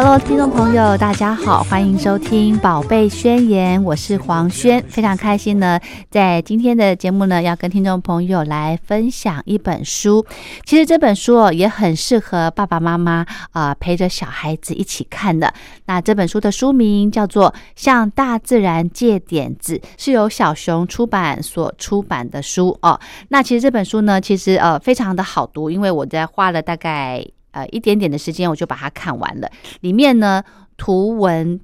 [0.00, 10.24] Hello，听众朋友，大家好，欢迎收听《宝贝宣言》，我是黄轩，非常开心呢，在今天的节目呢，要跟听众朋友来分享一本书。
[10.64, 15.52] 其实这本书哦，也很适合爸爸妈妈啊、陪着小孩子一起看的。
[15.86, 23.00] 那这本书的书名叫做《向大自然借点子》，是由小熊出版所出版的书哦。
[23.30, 27.26] 那其实这本书呢，其实呃非常的好读，因为我在花了大概。
[27.58, 29.50] 呃，一点点的时间我就把它看完了。
[29.80, 30.42] 里面呢
[30.76, 31.58] 图文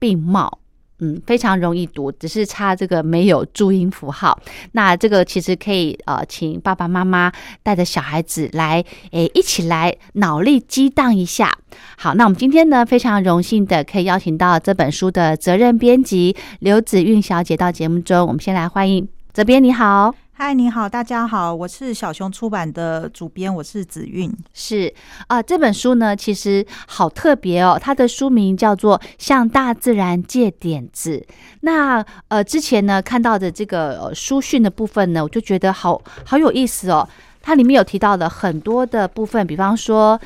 [0.00, 0.58] 并茂，
[0.98, 4.36] 嗯，非常容易读，只是差这个没有注音符号。
[4.72, 7.30] 那这个其实可以呃，请爸爸妈妈
[7.62, 11.56] 带着小孩子来，诶，一起来脑力激荡一下。
[11.96, 20.19] 好，那我们今天呢非常荣幸的可以邀请到这本书的责任编辑刘子韵小姐到节目中，我们先来欢迎责编，你好。
[20.42, 24.34] 嗨，你好，大家好，我是小熊出版的主编，我是子韵。
[24.54, 24.90] 是
[25.26, 31.22] 啊、这本书呢其实好特别哦，它的书名叫做《向大自然借点子》。
[31.60, 37.06] 那呃，之前呢看到的这个、呃、书讯的部分呢，我就觉得好好有意思哦。
[37.42, 40.18] 它里面有提到的很多的部分，比方说。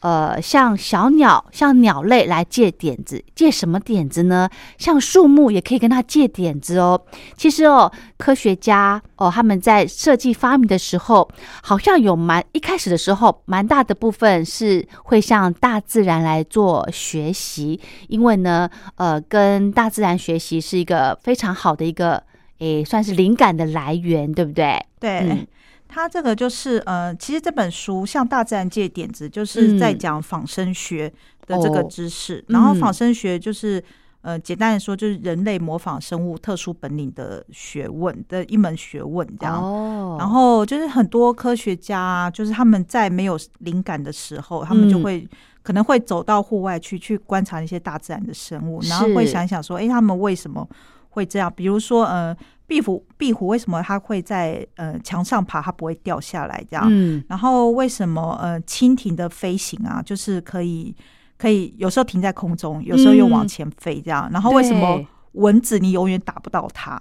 [0.00, 4.48] 呃，像小鸟、像鸟类来借点子，借什么点子呢？
[4.78, 7.00] 像树木也可以跟它借点子哦。
[7.36, 11.28] 其实哦，科学家哦，他们在设计发明的时候，
[11.62, 17.78] 好像有蛮一开始的时候，蛮大的部分是会向大自然来做学习，
[18.08, 22.22] 因为呢，呃，跟大自然学习是一个非常好的一个，
[22.60, 24.82] 诶，算是灵感的来源，对不对？
[24.98, 25.46] 对，嗯
[25.90, 31.12] 它这个就是呃，其实这本书像大自然界点子，就是在讲仿生学
[31.46, 32.38] 的这个哦知识。
[32.48, 33.82] 嗯然后仿生学就是
[34.22, 39.56] 呃，简单的说，就是人类模仿生物特殊本领的学问的一门学问，这样。
[39.62, 45.28] 哦然后就是很多科学家啊，就是他们在没有灵感的时候，他们就嗯会、
[45.62, 50.68] 可能会走到户外去，去观察一些大自然的生物，然后会想一想说，哎，他们为什么
[51.08, 51.50] 会这样？
[51.56, 52.36] 比如说，呃，
[52.70, 56.86] 壁虎，壁虎为什么它会在呃墙上爬，它不会掉下来这样？
[56.88, 60.94] 嗯然后为什么呃蜻蜓的飞行啊，就是可以
[61.36, 64.30] 可以有时候停在空中，有时候又往嗯前飞这样？
[64.32, 67.00] 然后为什么蚊子你永远打不到它？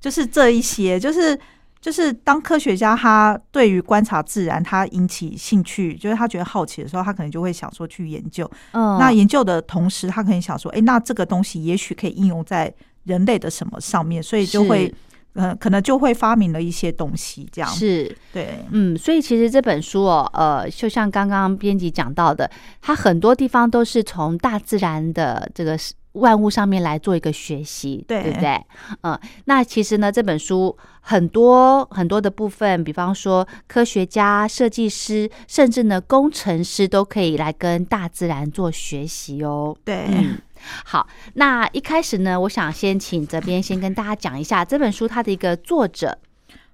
[0.00, 1.38] 就是这一些，就是
[1.80, 8.50] 就是当科学家他对于观察自然他引起兴趣，就是他觉得好奇的时候，他可能就会想说去研究。
[8.72, 12.74] 嗯那研究的同时，他可能想说，哎、那这个东西也许可以应用在
[13.10, 14.94] 人类的什么上面，所以就会是
[15.34, 18.64] 呃，可能就会发明了一些东西，这样是对。
[18.70, 22.50] 嗯，所以其实这本书哦，呃，就像刚刚编辑讲到的，
[22.80, 25.78] 它很多地方都是从大自然的这个
[26.12, 28.60] 万物上面来做一个学习，对不对？
[29.02, 39.76] 嗯，那其实呢，这本书很多很多的部分，比方说科学家、设计师，甚至呢工程师都可以来跟大自然做学习哦。
[39.84, 40.36] 对，嗯，
[40.84, 46.18] 好，那一开始呢，我想先请这边先跟大家讲一下这本书它的一个作者，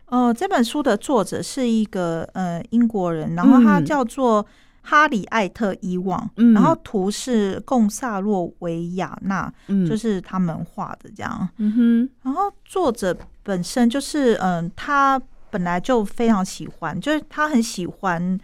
[0.06, 4.46] 呃，这本书的作者是一个呃英国人，然后他嗯叫做
[4.82, 11.48] 哈里艾特伊旺，嗯然后图是贡萨洛维亚纳，嗯，就是他们画的这样。
[11.58, 18.38] 嗯哼，然后作者本身就是嗯、他本来就非常喜欢，就是他很喜欢。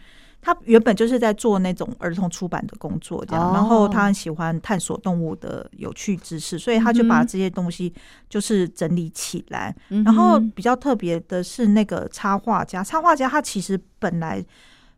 [0.44, 7.93] 他原本就是在做那种儿童出版的工作，这样，哦然后他很喜欢探索动物的有趣知识，所以他就把这些东西
[8.29, 9.75] 就是整理起来。
[9.91, 14.44] 嗯然后比较特别的是那个插画家，插画家他其实本来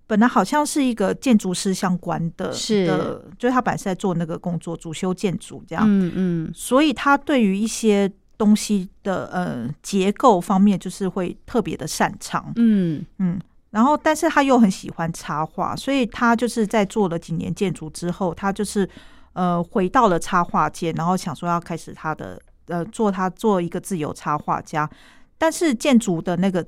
[0.07, 2.87] 本来好像是一个建筑师相关的，是。
[2.87, 13.39] 的，就是他本来是在做那个工作，主修建筑这样，嗯嗯所以他对于一些东西的呃结构方面，就是会特别的擅长，嗯嗯。
[13.75, 18.89] 然后，但是他又很喜欢插画，所以他就是在做了几年建筑之后，他就是
[19.33, 24.89] 呃回到了插画界，然后想说要开始他的呃做他做一个自由插画家。
[25.37, 26.65] 但是建筑的那个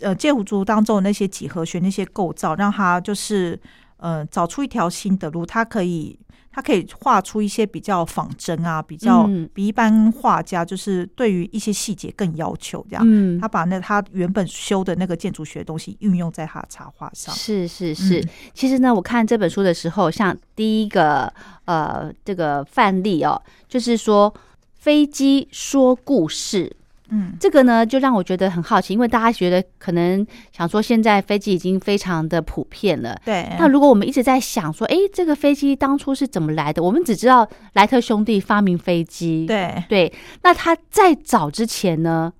[0.00, 3.58] 呃建筑当中那些几何学那些构造，让他就是
[3.96, 6.18] 呃找出一条新的路，他可以
[6.54, 13.02] 他可以画出一些比较仿真啊，比较嗯比一般画家就是对于一些细节更要求这样。
[13.04, 17.34] 嗯，他把那他原本修的那个建筑学的东西运用在他的插画上。
[17.34, 21.32] 是是是，嗯其实呢，我看这本书的时候，像第一个
[21.64, 24.32] 呃这个范例哦，就是说
[24.74, 26.76] 飞机说故事。
[27.10, 33.20] 嗯，这个呢，就让我觉得很好奇，因为大家觉得可能想说，现在飞机已经非常的普遍了。
[33.24, 33.46] 对。
[33.58, 36.82] 那如果我们一直在想说，诶，这个飞机当初是怎么来的？
[36.82, 40.12] 我们只知道莱特兄弟发明飞机，对，对。
[40.42, 42.32] 那他在早之前呢？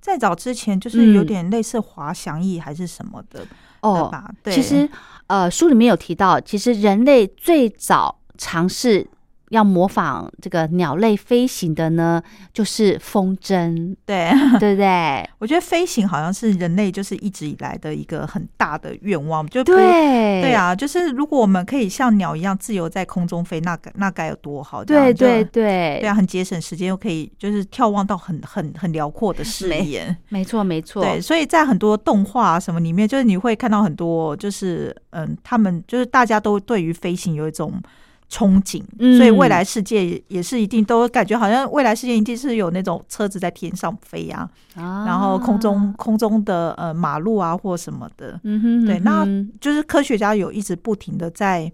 [0.00, 3.46] 在早之前就是有嗯点类似滑翔翼还是什么的，
[3.82, 4.30] 哦，吧？
[4.42, 4.88] 对，其实
[5.26, 9.06] 呃，书里面有提到，其实人类最早尝试
[9.50, 12.22] 要模仿这个鸟类飞行的呢，
[12.52, 14.30] 就是风筝，对，
[14.60, 15.28] 对不对？
[15.38, 19.76] 我觉得飞行好像是人类就是一直以来的一个很大的愿望，就对
[20.42, 24.84] 对，啊，就是如果我们可以像鸟一样自由在空中飞，那该那该有多好！
[24.84, 30.16] 对对对，对啊，很节省时间，又可以就是眺望到很很很辽阔的视野。
[30.28, 37.72] 没错没错，对，所以在很多动画啊什么里面，就是你会看到很多，就是嗯，他们就是大家都对于飞行有一种
[38.30, 39.16] 憧憬，嗯。
[39.16, 45.04] 所以未来世界也也是一定都感觉好像未来世界一定是有那种车子在天上飞啊，啊。
[45.06, 49.26] 然后空中空中的呃马路啊或什么的，嗯哼，对那
[49.60, 51.70] 就是科学家有一直不停的在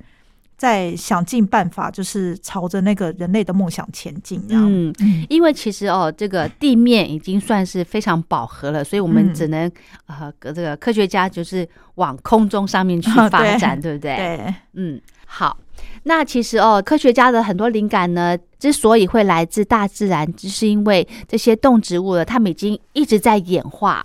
[0.56, 4.40] 在想尽办法，就是朝着那个人类的梦想前进。
[4.48, 4.94] 嗯，
[5.28, 9.34] 因为其实哦，这个地面已经算是非常饱和了，所以我们嗯。
[9.34, 9.70] 只能、
[10.06, 14.16] 呃，这个科学家就是往空中上面去啊发对展，对不对？
[14.16, 15.58] 对，嗯，好。
[16.04, 24.04] 那其实哦，科学家的很多灵感呢，之所以会来自大自然，只是因为这些动植物呢，它们已经一直在演化，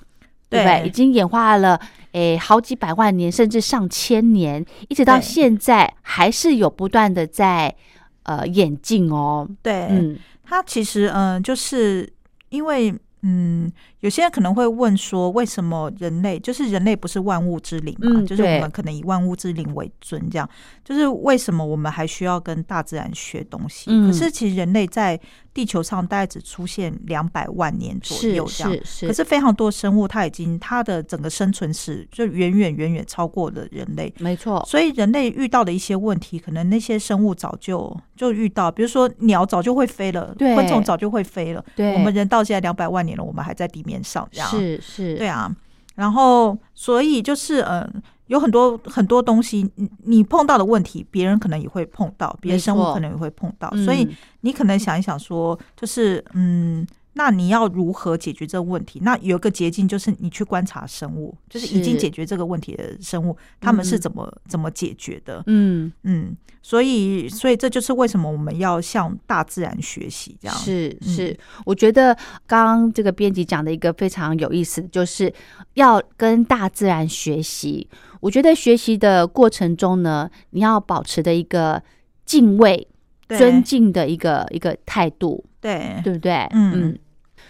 [0.50, 0.88] 对不对？
[0.88, 1.80] 已经演化了
[2.13, 7.75] 诶好几百万年，甚至上千年，一直到对现在还是有不断的在
[8.24, 9.48] 呃演进哦。
[9.62, 12.12] 对，嗯，它其实嗯、呃就是
[12.50, 13.69] 因为嗯，
[14.01, 18.07] 有些人可能会问说，为什么人类就是人类不是万物之灵嘛？
[18.22, 20.50] 嗯就是我们可能以万物之灵为尊，这样
[20.84, 23.92] 就是为什么我们还需要跟大自然学东西？
[23.92, 25.19] 嗯可是其实人类在
[25.54, 28.74] 地球上大概只出现两百万年左右这样。
[28.74, 41.63] 是是，可是非常多生物，它已经它的整个生存史就远远远远超过了人类，没错，所以人类遇到的一些问题，可能那些生物早就就遇到，比如说鸟早就会飞了，昆虫早就会飞了。
[41.75, 45.50] 对，我们人到现在两百万年了，我们还在地面上，这样是是，对啊。
[45.95, 47.94] 然后，所以就是嗯、呃
[48.27, 54.07] 有很多很多东西，你你碰到的问题，别人可能也会碰到，别的生物可能也会碰到，嗯所以
[54.41, 56.86] 你可能想一想说，就是嗯。
[57.19, 59.01] 那你要如何解决这个问题？
[59.04, 64.00] 那有一个捷径就是你去观察生物，就是已经解决这个问题的生物，他们是嗯。
[64.00, 65.44] 怎么怎么解决的？
[65.48, 70.55] 嗯，嗯，所以所以这就是为什么我们要向大自然学习，这样。
[70.55, 70.63] 嗯。
[70.63, 70.98] 是。
[71.01, 72.15] 是，我觉得
[72.48, 75.34] 刚刚这个编辑讲的一个非常有意思，就是
[75.74, 77.86] 要跟大自然学习。
[78.22, 81.84] 我觉得学习的过程中呢，你要保持的一个
[82.25, 82.88] 敬畏、
[83.27, 86.00] 尊敬的一个一个态度，对。
[86.01, 86.48] 对不对？
[86.51, 86.98] 嗯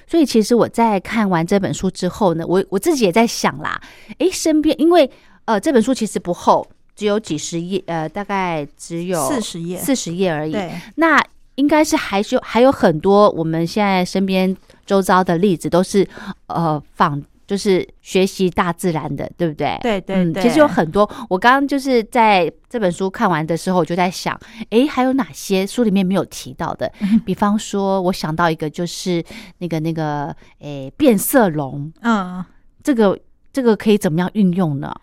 [0.09, 3.79] 所以其实我在看完这本书之后呢，我我自己也在想啦，
[4.17, 5.07] 诶，身边因为
[5.45, 10.51] 呃这本书其实不厚，只有几十页，呃，大概只有四十页，四十页而已。
[10.51, 11.23] 对那
[11.55, 16.07] 应该是还是有还有很多我们现在身边周遭的例子都是
[16.47, 19.69] 呃仿就是学习大自然的，对不对？
[19.69, 21.09] 嗯，对对嗯，其实有很多。
[21.27, 24.39] 我刚刚就是在这本书看完的时候，我就在想，
[24.69, 26.85] 诶，还有哪些书里面没有提到的？
[27.01, 29.25] 嗯比方说，我想到一个就是
[29.57, 32.45] 那个那个诶变色龙，嗯，
[32.83, 33.19] 这个
[33.51, 34.93] 这个可以怎么样运用呢？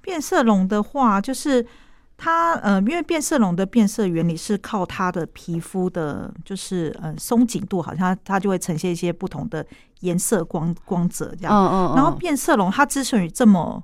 [0.00, 1.66] 变色龙的话，就是
[2.16, 9.66] 它呃，因为变色龙的变色原理是靠它的皮肤的，就是呃松紧度，好像它它就会呈现一些不同的
[10.00, 11.52] 颜色光光泽这样。
[11.52, 13.82] 嗯嗯，然后变色龙它之所以这么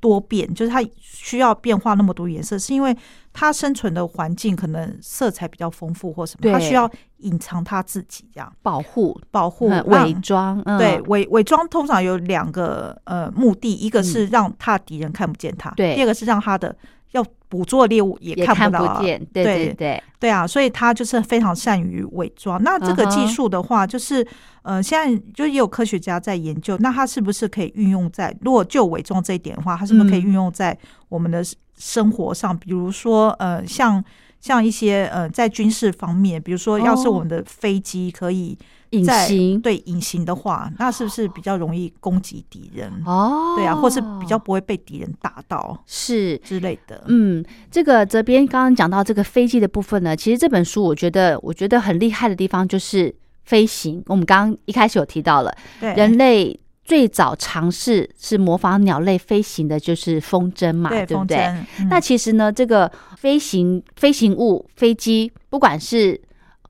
[0.00, 2.96] 多变，就是它需要变化那么多颜色，是因为
[3.32, 6.88] 它生存的环境可能色彩比较丰富或什么，它需要
[7.18, 8.52] 隐藏它自己这样。
[8.62, 10.78] 保护、保护伪装，嗯。
[10.78, 15.94] 对，伪伪装通常有两个呃目的，一个是让它的敌人看不见他，嗯对。
[15.94, 16.76] 第二个是让它的
[17.12, 19.00] 要捕捉的猎物也也看不到。
[19.32, 20.02] 对对。
[20.18, 22.60] 对啊，所以他就是非常善于伪装。
[22.62, 24.26] 那这个技术的话，就是
[24.62, 30.76] 呃，现在就也有科学家在研究，那它是不是可以运用在如果就伪装这一点的话，它是不是可以嗯运用在
[31.08, 31.44] 我们的
[31.76, 32.56] 生活上？
[32.56, 34.02] 比如说呃，像
[34.40, 37.12] 像一些呃，在军事方面，比如说要是哦。
[37.12, 38.58] 我们的飞机可以
[38.90, 42.92] 隐形对隐形的话，那是不是比较容易攻击敌人？
[43.04, 46.36] 哦，对啊，或是比较不会被敌人打到是。
[46.38, 47.02] 之类的。
[47.06, 53.14] 嗯，这个泽边刚刚讲到这个飞机的部分呢，其实这本书我觉得我觉得很厉害的地方就是
[53.44, 54.02] 飞行。
[54.06, 61.36] 我们刚刚一开始有提到了，对，人类最早尝试是模仿鸟类飞行的，就是风筝嘛，对对不对？
[61.78, 66.20] 嗯那其实呢，这个飞行飞行物飞机，不管是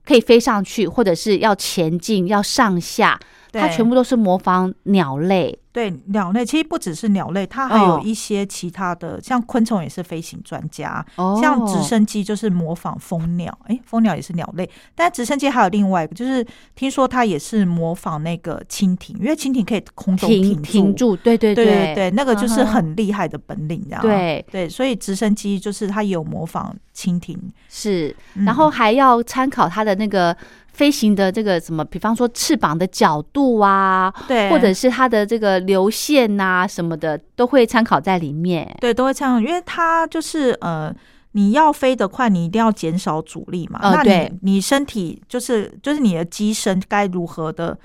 [0.07, 3.19] 可以飞上去，或者是要前进、要上下，
[3.51, 5.59] 它全部都是模仿鸟类。
[5.77, 8.01] 对鸟类，其实不只是鸟类，它还有哦。
[8.03, 11.37] 一些其他的，像昆虫也是飞行专家，哦。
[11.39, 16.43] 像直升机就是模仿蜂鸟，诶，蜂鸟也是鸟类，但直升机还有另外一个，就是
[16.73, 21.53] 听说它也是模仿那个蜻蜓，因为蜻蜓可以空中停停住，对对。
[21.53, 24.01] 对对对对，那个就是很厉害的本领，这样。
[24.01, 24.43] 对。
[24.51, 27.37] 对，所以直升机就是它也有模仿蜻蜓，
[27.69, 28.45] 是，嗯。
[28.45, 30.35] 然后还要参考它的那个
[30.77, 38.77] 飞行的这个什么，比方说翅膀的角度啊，对，或者是它的这个流线啊什么的，都会参考在里面。
[38.79, 40.93] 对，都会参考，因为它就是呃，
[41.31, 43.79] 你要飞得快，你一定要减少阻力嘛。
[43.81, 47.75] 那你你身体就是就是你的机身该如何的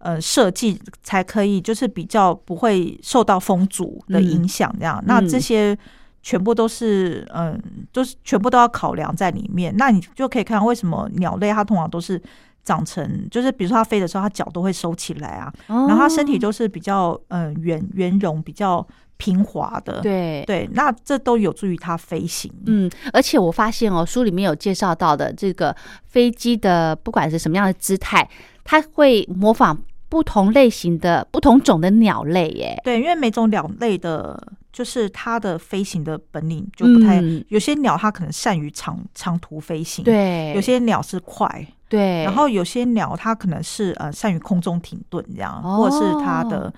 [0.00, 4.70] 呃设计，才可以就是比较不会受到风阻的影响？
[4.78, 5.78] 这样，那这嗯些
[6.24, 7.62] 全部都是嗯，
[7.92, 9.72] 都是全部都要考量在里面。
[9.76, 12.20] 那你就可以看为什么鸟类它通常都是。
[12.66, 18.82] 长成就是，比如说它飞的时候，它脚都会收起来啊，然然后它身体都是比较嗯圆圆融、比较
[19.18, 20.42] 平滑的，对。
[20.46, 22.50] 对，那这都有助于它飞行。
[22.64, 25.76] 嗯，而且我发现哦，书里面有介绍到的这个
[26.06, 28.26] 飞机的，不管是什么样的姿态，
[28.64, 29.78] 它会模仿
[30.08, 32.80] 不同类型的、不同种的鸟类耶。
[32.84, 34.40] 对，因为每种鸟类的，
[34.72, 37.20] 就是它的飞行的本领就不太。
[37.20, 46.72] 嗯有些鸟它可能善于长长途飞行，，对，有些鸟是快，对，然后有些鸟它可能是呃善于空中停顿这样，哦或者是它的。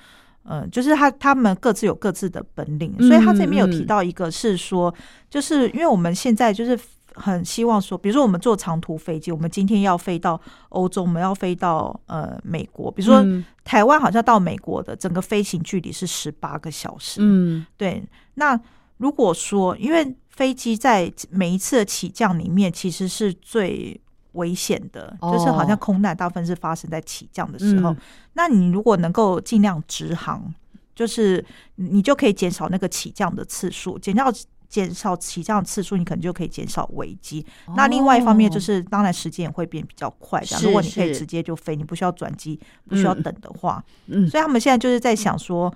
[0.48, 4.94] 呃，就是它，它们各自有各自的本领，所以它这里面有提嗯到一个是说，
[5.28, 6.78] 就是因为我们现在就是
[7.16, 17.20] 很希望说，比如说我们坐长途飞机，我们今天要飞到欧洲，我们要飞到呃美国，比如说嗯台湾好像到美国的整个飞行距离是十八个小时。
[17.22, 18.02] 嗯对，
[18.34, 18.60] 那
[18.98, 23.98] 如果说因为飞机在每一次的起降里面，其实是最
[24.32, 27.90] 危险的，就是好像哦空难大部分是发生在起降的时候。
[27.90, 27.96] 嗯
[28.34, 30.54] 那你如果能够尽量直航，
[30.94, 31.42] 就是
[31.76, 34.30] 你就可以减少那个起降的次数，减少。
[34.68, 37.44] 减少起降次数，你可能就可以减少危机。
[37.76, 40.42] 那另外一方面就哦是，当然时间也会变比较快。
[40.62, 42.58] 如果你可以直接就飞，你不需要转机，
[42.88, 45.72] 不需要嗯等的话，嗯所以他们现在就是在想说，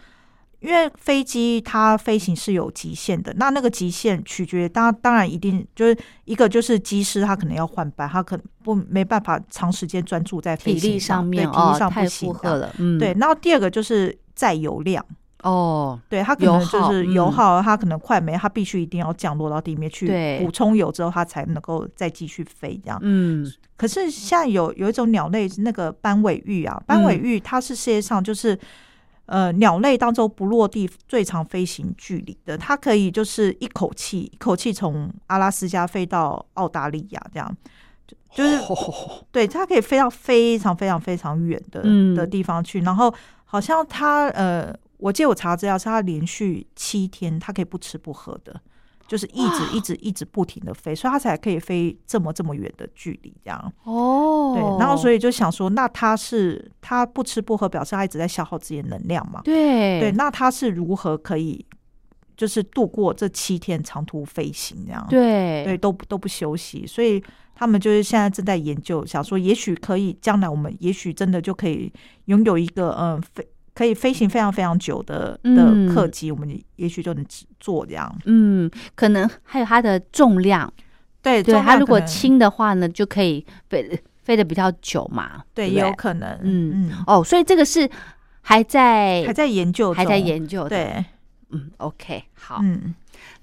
[0.60, 12.74] 因为飞机它飞行是有极限的，那那个极限取决当当然一定就是一个就是机师他可能要换班，他可能不没办法长时间专注在飞体力行上面对体哦力上不太行的。
[12.98, 15.04] 对，然后第二个就是载油量，
[15.42, 17.12] 哦，对它可能就是耗嗯。
[17.12, 20.38] 油耗，它可能快没，它必须一定要降落到地面去对。
[20.44, 22.98] 补充油之后，它才能够再继续飞这样。
[23.02, 23.50] 嗯。
[23.76, 28.58] 可是像有有一种鸟类，那个斑尾鹬啊，斑尾鹬它是世界上就是、
[29.24, 37.56] 呃鸟类当中不落地最长飞行距离的，它可以就是一口气一口气从阿拉斯加飞到澳大利亚这样。
[38.06, 38.60] 就就是
[39.32, 42.14] 对，它可以飞到非常非常非常远的嗯。
[42.14, 43.12] 的地方去，然后
[43.44, 48.60] 好像它呃，我记得我查资料是他连续七天，他可以不吃不喝的，
[49.08, 53.72] 就是一直一直一直不停的飞，所以他才可以飞这么这么远的距离这样。
[53.84, 59.40] 哦，对，然后所以以就想说，那他是他不吃不喝，表示他一直在消耗自己的能量嘛？
[59.42, 61.64] 对对，那他是如何可以
[62.36, 65.06] 就是度过这七天长途飞行这样？
[65.10, 67.22] 对对，都都不休息，所以
[67.54, 71.92] 他们就是现在正在研究，想说也许可以将来我们也许真的就可以
[72.26, 73.46] 拥有一个嗯飞
[73.80, 76.46] 可以飞行非常非常久的嗯的客机，我们
[76.76, 77.24] 也许就能
[77.58, 78.14] 做这样。
[78.26, 80.70] 嗯，可能还有它的重量，
[81.22, 87.88] 对，对它如果轻的话呢，就可以飞飞的比较久嘛，对不也有可能，嗯嗯，哦，所以这个是
[88.42, 91.02] 还在还在研究，还在，研究，对。
[91.48, 92.58] 嗯，OK，好。
[92.62, 92.94] 嗯，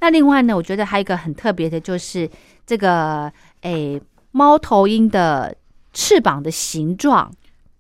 [0.01, 2.29] 那另外呢，我觉得还有一个很特别的，就是
[2.63, 5.55] 这个诶猫头鹰的
[5.93, 7.33] 翅膀的形状。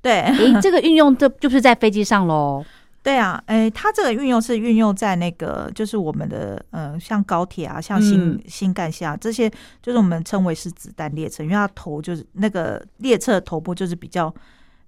[0.07, 2.63] 对，诶， 这个运用这就是在飞机上喽。
[3.03, 8.39] 对啊，哎，它这个运用是运用在那个，就是我们的，呃，像高铁啊，像新、嗯。
[8.47, 9.49] 新干线啊这些，
[9.81, 14.33] 就是我们称为是子弹列车，因为它头就是那个列车的头部就是比较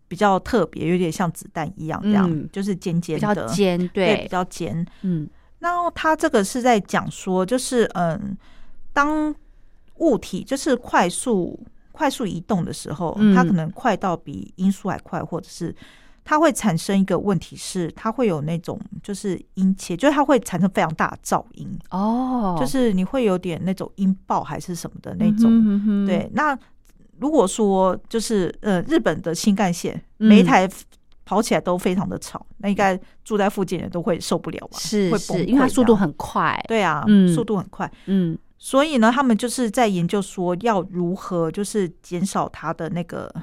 [0.10, 2.48] 比较特别，有点像子弹一样，这样、嗯。
[2.52, 4.24] 就是尖尖比较的，尖，对，对。
[4.24, 4.86] 比，较尖。
[5.04, 5.28] 嗯。
[5.60, 8.38] 然后它这个是在讲说，就是嗯，
[8.92, 9.34] 当
[10.00, 11.58] 物体就是快速
[12.00, 13.36] 快速移动的时候，嗯。
[13.36, 15.76] 它可能快到比音速还快，或者是
[16.24, 25.52] 它会产生一个问题是，它会有那种就是音切，就是它会产生非常大的噪音，哦，就是你会有点那种音爆还是什么的那种。
[25.52, 26.06] 嗯哼嗯哼。
[26.06, 26.58] 对，那
[27.20, 30.30] 如果说就是呃日本的新干线嗯。
[30.30, 30.70] 每一台
[31.26, 34.80] 跑起来都非常的吵，那应该住在附近的人都会受不了吧？
[34.80, 37.28] 是是，因为速度很快，对啊，嗯。
[37.36, 43.34] 速度很快，嗯所以呢，他们就是在研究说要如何就是减少它的那个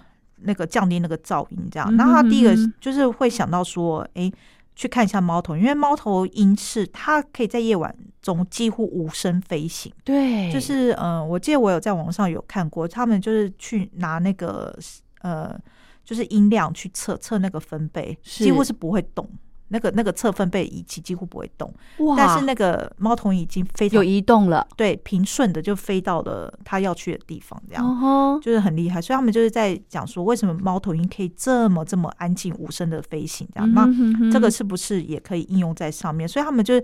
[0.42, 1.96] 那个降低那个噪音，这样。
[1.96, 4.30] 那他第一个就是会想到说，哎、
[4.74, 9.90] 去看一下猫头鹰，因为猫头鹰是它可以在夜晚中几乎无声飞行。
[10.04, 14.78] 对，就是嗯、呃我记得我有在网上有看过，他们就是去拿那个
[15.22, 15.58] 呃，
[16.04, 19.26] 就是音量去测测那个分贝，几乎是不会动。
[19.68, 29.02] 那个那个侧分贝仪器几乎不会动，哇，但是那个猫头鹰已经非常有移动了，对，平顺的就飞到了它要去的地方，这样、就是很厉害。
[29.02, 33.72] 所以他们就是在讲说，为什么猫头鹰可以这么这么安静无声的飞行，这样。
[33.72, 36.28] 那这个是不是也可以应用在上面？
[36.28, 36.80] 所以他们就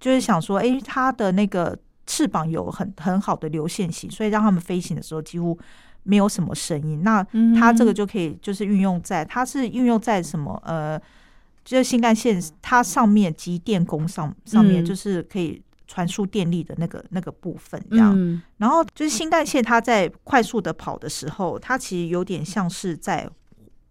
[0.00, 5.56] 就是想说，诶，它的那个翅膀有很很好的流线型，所以让他们飞行的时候几乎
[6.02, 7.02] 没有什么声音。
[7.04, 11.00] 那嗯它这个就可以就是运用在，它是运用在什么呃，
[11.64, 14.84] 就是新干线它上面及电工上上面，嗯。
[14.84, 18.12] 就是可以传输电力的那个那个部分这样。
[18.16, 18.42] 嗯。
[18.58, 23.28] 然后就是新干线，它在快速的跑的时候，它其实有点像是在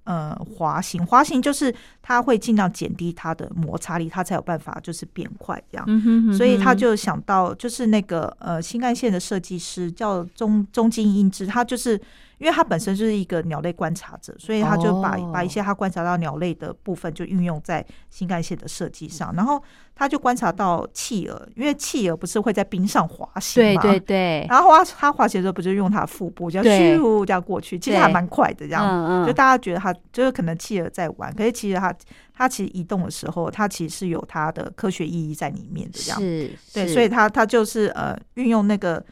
[0.04, 5.86] 呃滑行，滑行就是它会尽量减低它的摩擦力，它才有办法就是变快这样。
[5.88, 12.02] 嗯哼哼所以他就想到，就是那个呃新干线的设计师叫中中金英之，他就是
[12.42, 19.62] 因为他本身就是一个鸟类观察者，所以他就把、哦把一些他观察到鸟类的部分就运用在新干线的设计上，然后
[19.94, 23.78] 他就观察到企鹅，因为企鹅不是会在冰上滑行对？
[23.78, 28.84] 对对， 然后滑他滑行的时候，不就用它的腹部，这样对咻这样过去，其实对还蛮快的，这样。
[28.84, 31.94] 嗯就大家觉得它就是可能企鹅在玩，可是其实它
[32.34, 36.20] 它其实移动的时候，它其实是有它的科学意义在里面的，这样。
[36.20, 39.04] 是，对，所以它它就是呃运用那个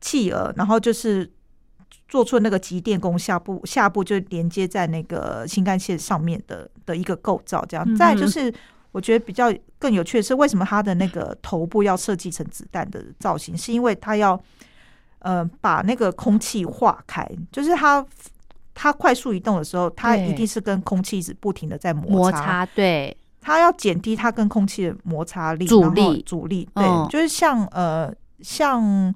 [0.00, 1.30] 企鹅，然后就是
[2.12, 7.96] 做出那个集电弓下部下部就连接在那个新干线上面的的一个构造，这样。
[7.96, 8.52] 再就是
[8.90, 14.38] 我觉得比较更有趣的是，为什么它的那个头部要设计成子弹的造型，是因为它要
[15.20, 18.06] 呃把那个空气化开，就是它。
[18.74, 26.22] 它快速移动的时候，它一定是跟空气一直不停的在摩擦，对，它要减低它跟空气的摩擦力、阻力。
[26.24, 27.06] 阻力，对，嗯。
[27.10, 29.14] 就是像呃像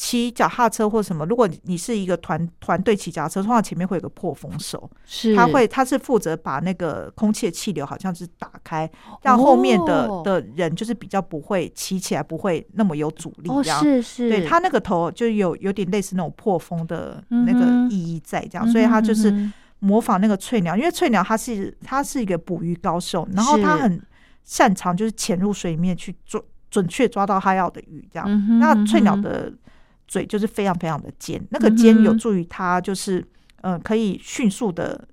[0.00, 5.36] 骑脚踏车或什么，如果你是一个团团队骑脚踏车，通常前面会有个破风手，是。
[5.36, 10.22] 他会他是负责把那个空气的气流好像是打开，让后面的、哦。
[10.24, 13.82] 的人就是比较不会骑起来不会那么有阻力哦，这样。
[13.82, 24.00] 是是，对他那个头就有有点类似那种破风的那个意义在，这样，所以他就是模仿那个翠鸟，因为翠鸟它是它是一个捕鱼高手，然后它很
[24.44, 28.58] 擅长就是潜入水里面去抓准确抓到它要的鱼，这样。
[28.58, 29.52] 那翠鸟的
[30.10, 33.20] 嘴就是非常非常的尖，那个尖有助于它就是
[33.62, 35.06] 嗯、呃可以迅速的，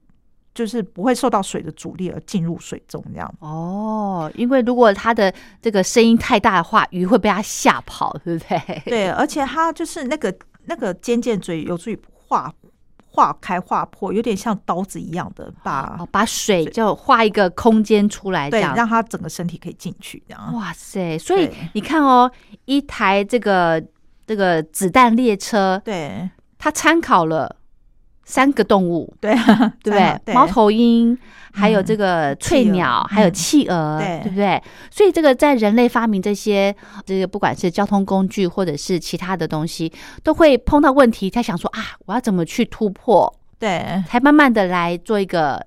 [0.56, 3.32] 就是不会受到水的阻力而进入水中这样。
[3.40, 5.32] 哦，因为如果它的
[5.62, 8.82] 这个声音太大的话，鱼会被它吓跑，对不对？
[8.90, 12.52] 对，而且它就是那个那个尖尖嘴有助于划
[13.06, 20.54] 划开划破，有点像刀子一样的把哦，把水就画一个空间出来，这对样让它整个身体可以进去这样。
[20.56, 21.20] 哇塞！
[21.20, 22.32] 所以你看哦，
[22.66, 23.80] 一台这个
[24.28, 26.30] 这个子弹列车，对。
[26.60, 27.56] 它参考了
[28.26, 29.34] 三个动物，对
[29.84, 30.34] 对不对？
[30.34, 31.18] 猫头鹰，
[31.54, 34.20] 还有嗯这个翠鸟，还有嗯企鹅，对。
[34.24, 34.62] 对不对？
[34.90, 44.04] 所以这个在人类发明这些这个不管是交通工具或者是其他的东西，都会碰到问题，他想说啊，我要怎么去突破，对。
[44.08, 45.64] 才慢慢的来做一个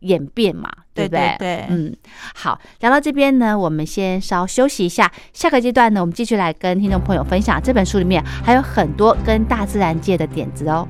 [0.00, 1.36] 演变嘛，对不对？
[1.38, 1.94] 对，嗯，
[2.34, 5.10] 好，聊到这边呢，我们先稍休息一下。
[5.32, 10.86] 下个阶段呢，我们继续来跟听众朋友分享这本书里面还有很多跟大自然界的点子哦。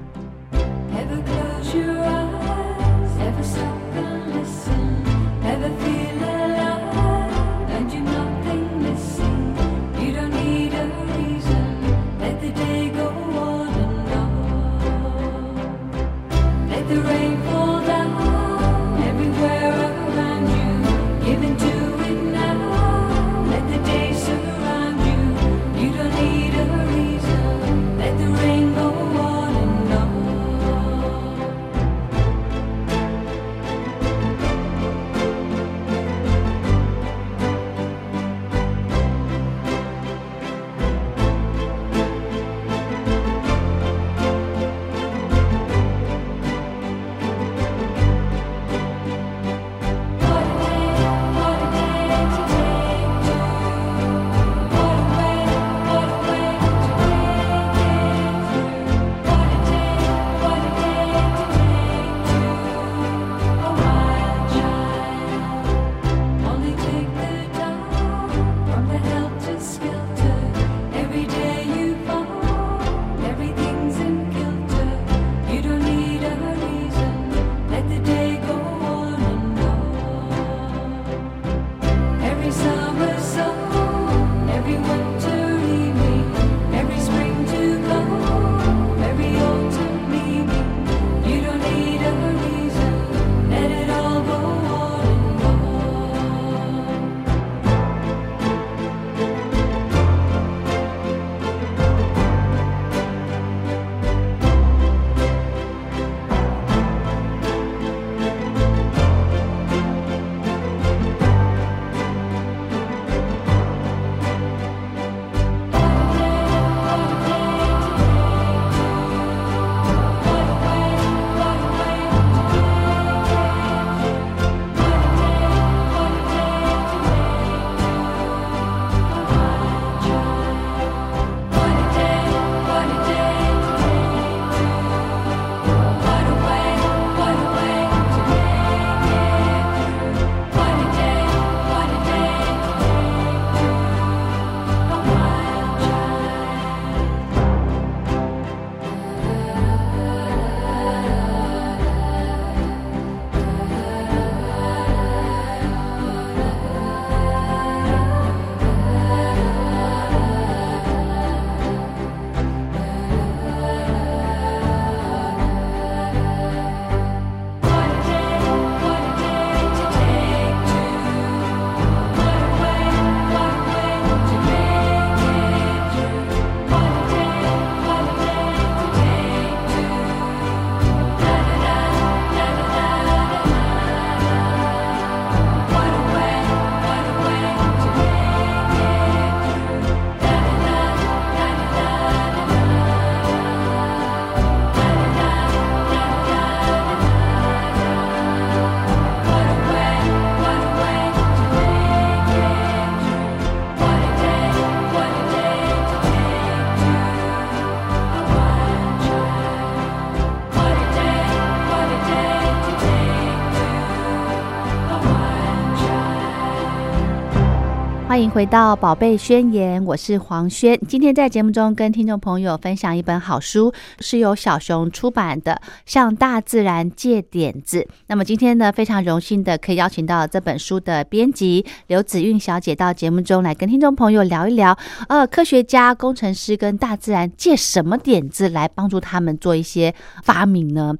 [218.30, 220.78] 回到《宝贝宣言》，我是黄轩。
[220.86, 225.52] 今天在节目中跟听众朋友分享一本好书，是由小熊出版的
[225.86, 227.80] 《向大自然借点子》。
[228.06, 234.76] 那么今天呢，非常荣幸的可以邀请到这本书的编辑刘子韵小姐到节目中来跟听众朋友聊一聊，
[235.08, 240.94] 呃，科学家、工程师跟大自然借什么点子来帮助他们做一些发明呢？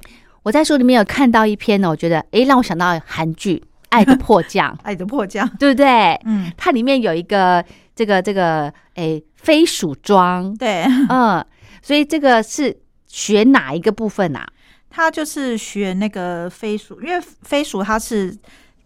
[0.45, 6.15] 我在书里面有看到一篇呢，我觉得诶，让我想到韩剧《爱的迫降》， 爱的迫降，对不对？
[6.25, 11.45] 嗯，它里面有一个这个这个诶飞鼠装，对，嗯，
[11.83, 14.47] 所以这个是学哪一个部分啊？
[14.91, 18.37] 它就是学那个飞鼠，因为飞鼠它是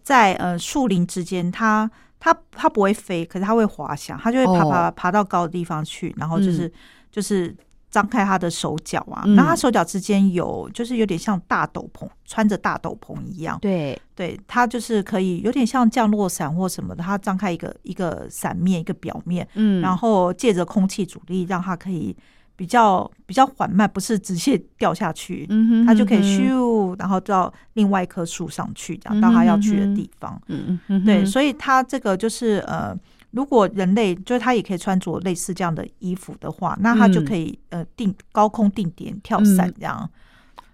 [0.01, 1.89] 在呃树林之间，它
[2.19, 4.69] 它它不会飞，可是它会滑翔，它就会爬哦。
[4.69, 6.71] 爬爬到高的地方去，然后就是、
[7.11, 7.55] 就是
[7.93, 9.35] 张开他的手脚啊，嗯。
[9.35, 22.15] 那他手脚之间有就是有点像大斗篷，穿着大斗篷一样，对，对，他就是可以有点像降落伞或什么的，他张开一个一个伞面一个表面，嗯，然后借着空气阻力让它可以
[22.55, 30.41] 比较比较缓慢，不是直接掉下去，嗯哼它就可以咻，然后到另外一棵树上去，这样到他要去的地方。
[30.47, 32.95] 嗯嗯嗯，对，所以他这个就是呃，
[33.33, 39.73] 如果人类就是他也可以穿着类似这样的衣服的话，那他就嗯可以呃定高空定点跳伞嗯。
[39.77, 40.09] 这样。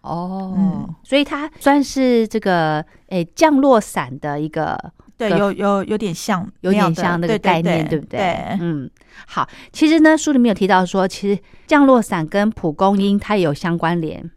[0.02, 0.95] 哦，嗯。
[1.04, 4.78] 所以它算是这个诶降落伞的一个
[5.17, 8.19] 对，有有有点像有点像那个概念，对不对？
[8.19, 8.89] 对，嗯，
[9.28, 14.32] 好，其实呢，书里面有提到说，其实降落伞跟蒲公英它也有相关联，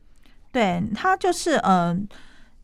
[0.50, 2.00] 对，它就是嗯、呃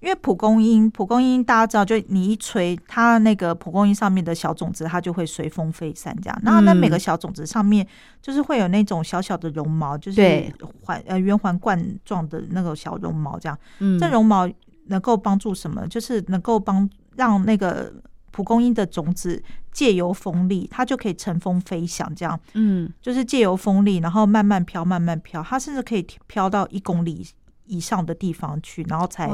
[0.01, 6.41] 因为蒲公英，蒲公英大家知道，就你一吹，它那个蒲公英上面的小种子，它就会随风飞散这样。
[6.45, 7.87] 然后那嗯每个小种子上面
[8.23, 10.53] 就是会有那种小小的绒毛，就是对
[10.85, 13.59] 环呃圆环冠状的那个小绒毛这样。
[13.81, 14.49] 嗯，这绒毛
[14.87, 15.87] 能够帮助什么？
[15.89, 17.93] 就是能够帮让那个
[18.31, 22.39] 蒲公英的种子借由风力，它就可以乘风飞翔这样。
[22.55, 27.27] 嗯就是借由风力，然后慢慢飘，慢慢飘，它甚至可以飘到一公里
[27.69, 29.29] 以上的地方去，然后才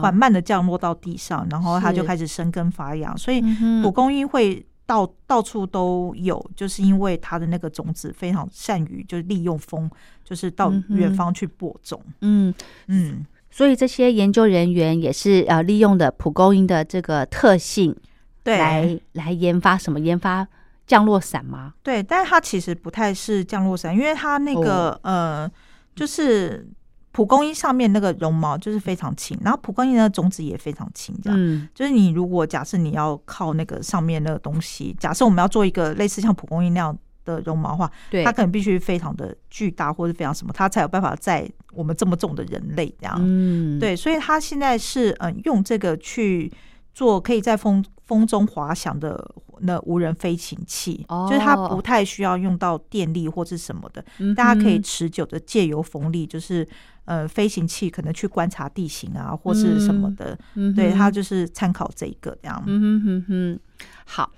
[0.00, 3.14] 缓慢的降落到地上，然后它就开始生根发芽。
[3.16, 3.42] 所以
[3.82, 9.90] 蒲公英会到到处都有，就是因为它的那个种子非常善于就是利用风，
[10.24, 12.02] 就是到远方去播种。
[12.22, 12.54] 嗯，
[12.88, 17.94] 嗯，所以这些研究人员也是呃利用的蒲公英的这个特性
[18.42, 20.00] 对，来来研发什么？
[20.00, 20.46] 研发
[20.86, 21.74] 降落伞吗？
[21.84, 25.48] 对，但是它其实不太是降落伞，因为它那个、呃，
[25.94, 26.68] 就是
[27.12, 31.38] 蒲公英上面那个绒毛就是非常轻，然后蒲公英的种子也非常轻，这样。
[31.38, 43.16] 嗯就是你如果假设你要靠那个上面那个东西，假设我们要做一个类似像蒲公英那样的绒毛的话，对，它可能必须非常的巨大或者非常什么，它才有办法在我们这么重的人类这样。
[43.18, 46.50] 嗯，对，所以它现在是嗯、呃用这个去
[46.92, 56.66] 做可以在风风中滑翔的那无人飞行器，就是它哦不太需要用到电力或是什么的，嗯，大家可以持久的借由风力，就是
[57.04, 62.62] 呃飞行器可能去观察地形啊或是什么的，嗯，对，它就是参考这一个这样。
[62.66, 63.60] 嗯哼哼哼，
[64.06, 64.32] 好。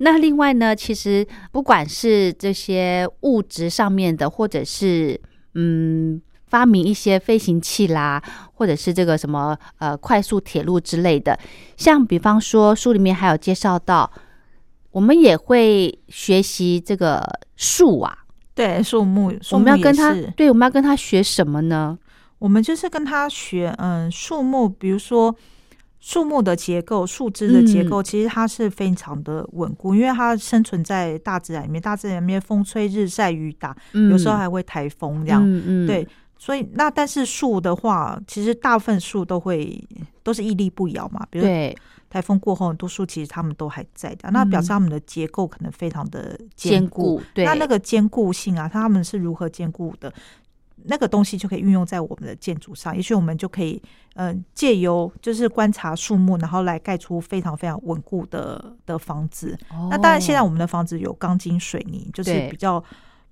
[0.00, 5.20] 那另外呢，其实不管是这些物质上面的，或者是
[5.54, 8.22] 嗯发明一些飞行器啦，
[8.54, 11.38] 或者是这个什么呃快速铁路之类的，
[11.76, 14.10] 像比方说书里面还有介绍到，
[14.90, 17.22] 我们也会学习这个
[17.56, 18.18] 树啊，
[18.54, 21.98] 对，树木，树我们要跟他，对，我们要跟他学什么呢？
[22.38, 25.34] 我们就是跟他学，嗯，树木，比如说
[25.98, 27.90] 树木的结构、树枝的结嗯。
[27.90, 34.08] 构，其实它是非常的稳固，因为它生存在大自然里面，大自然里面风吹日晒雨打，嗯。
[34.12, 35.42] 有时候还会台风这样。
[35.44, 36.06] 嗯嗯，对，
[36.38, 39.84] 所以那但是树的话，其实大部分树都会
[40.22, 41.76] 都是屹立不摇嘛，比如对，
[42.08, 47.20] 台风过后，很多树其实它们都还在的，那表示它们的结构可能非常的坚固。
[47.34, 50.12] 那那个坚固性啊，它们是如何坚固的？
[50.84, 53.82] 那个东西就可以运用在我们的建筑上，也许我们就可以，
[54.14, 59.58] 嗯、借由就是观察树木，然后来盖出非常非常稳固的的房子。
[59.90, 62.82] 那当然，现在哦我们的房子有钢筋水泥，就是比较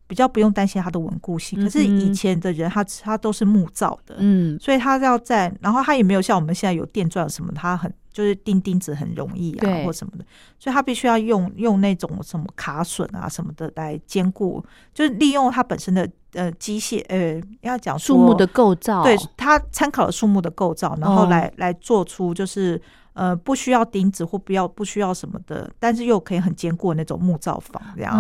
[0.06, 1.60] 比较不用担心它的稳固性。
[1.62, 4.58] 可是以前的人他他都是木造的，嗯。
[4.60, 10.24] 所以他要在，然后他也没有像我们现在有电钻什么，他很就是钉钉子很容易啊或什么的，
[10.58, 14.64] 所以他必须要用用那种什么卡榫啊什么的来兼顾，
[14.94, 21.26] 就是利用它本身的呃机械呃要讲说树木的构造，对，他参考了树木的构造，然后哦。
[21.26, 22.80] 来、来做出就是
[23.16, 28.14] 呃不需要钉子或不要不需要什么的，但是又可以很坚固的那种木造房这样。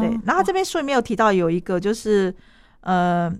[0.00, 2.34] 对，然后他这边书里面有提到有一个就是
[2.80, 3.30] 呃，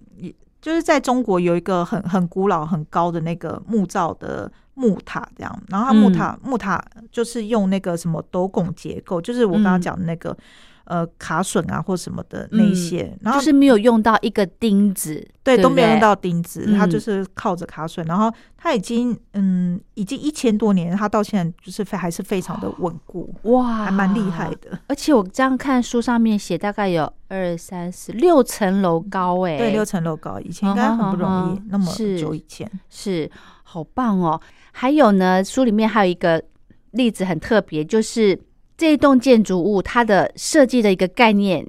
[0.61, 10.37] 就是在中国有一个很很古老很高的那个木造的木塔这样，然后它木塔、木塔就是用那个什么斗拱结构，就是我刚刚嗯讲的那个、
[10.85, 24.51] 呃卡榫啊或什么的那一些，然后就是没有用到一个钉子，对，对对都没有用到钉子，它嗯就是靠着卡榫，然后它已经嗯，已经一千多年，它到现在就是非还是非常的稳固，哇，还蛮厉害。
[24.61, 24.79] 的。
[24.89, 32.71] 而且我这样看书上面写，大概有二三四六层楼高哎，对，六层楼高，以前应该很不容易那么是久以前。
[32.91, 33.31] 是
[33.63, 34.41] 好棒哦。
[34.73, 36.43] 还有呢，书里面还有一个
[36.91, 38.39] 例子很特别，就是
[38.77, 41.67] 这一栋建筑物它的设计的一个概念，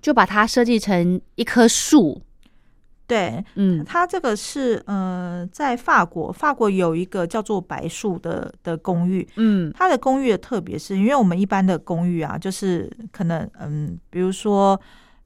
[0.00, 2.20] 就把它设计成一棵树。
[3.06, 3.84] 对，嗯。
[3.84, 9.72] 它这个是呃，在法国，法国有一个叫做白树的的公寓，嗯。
[9.74, 14.80] 它的公寓的特别是，因为我们一般的公寓啊，就是可能嗯，比如说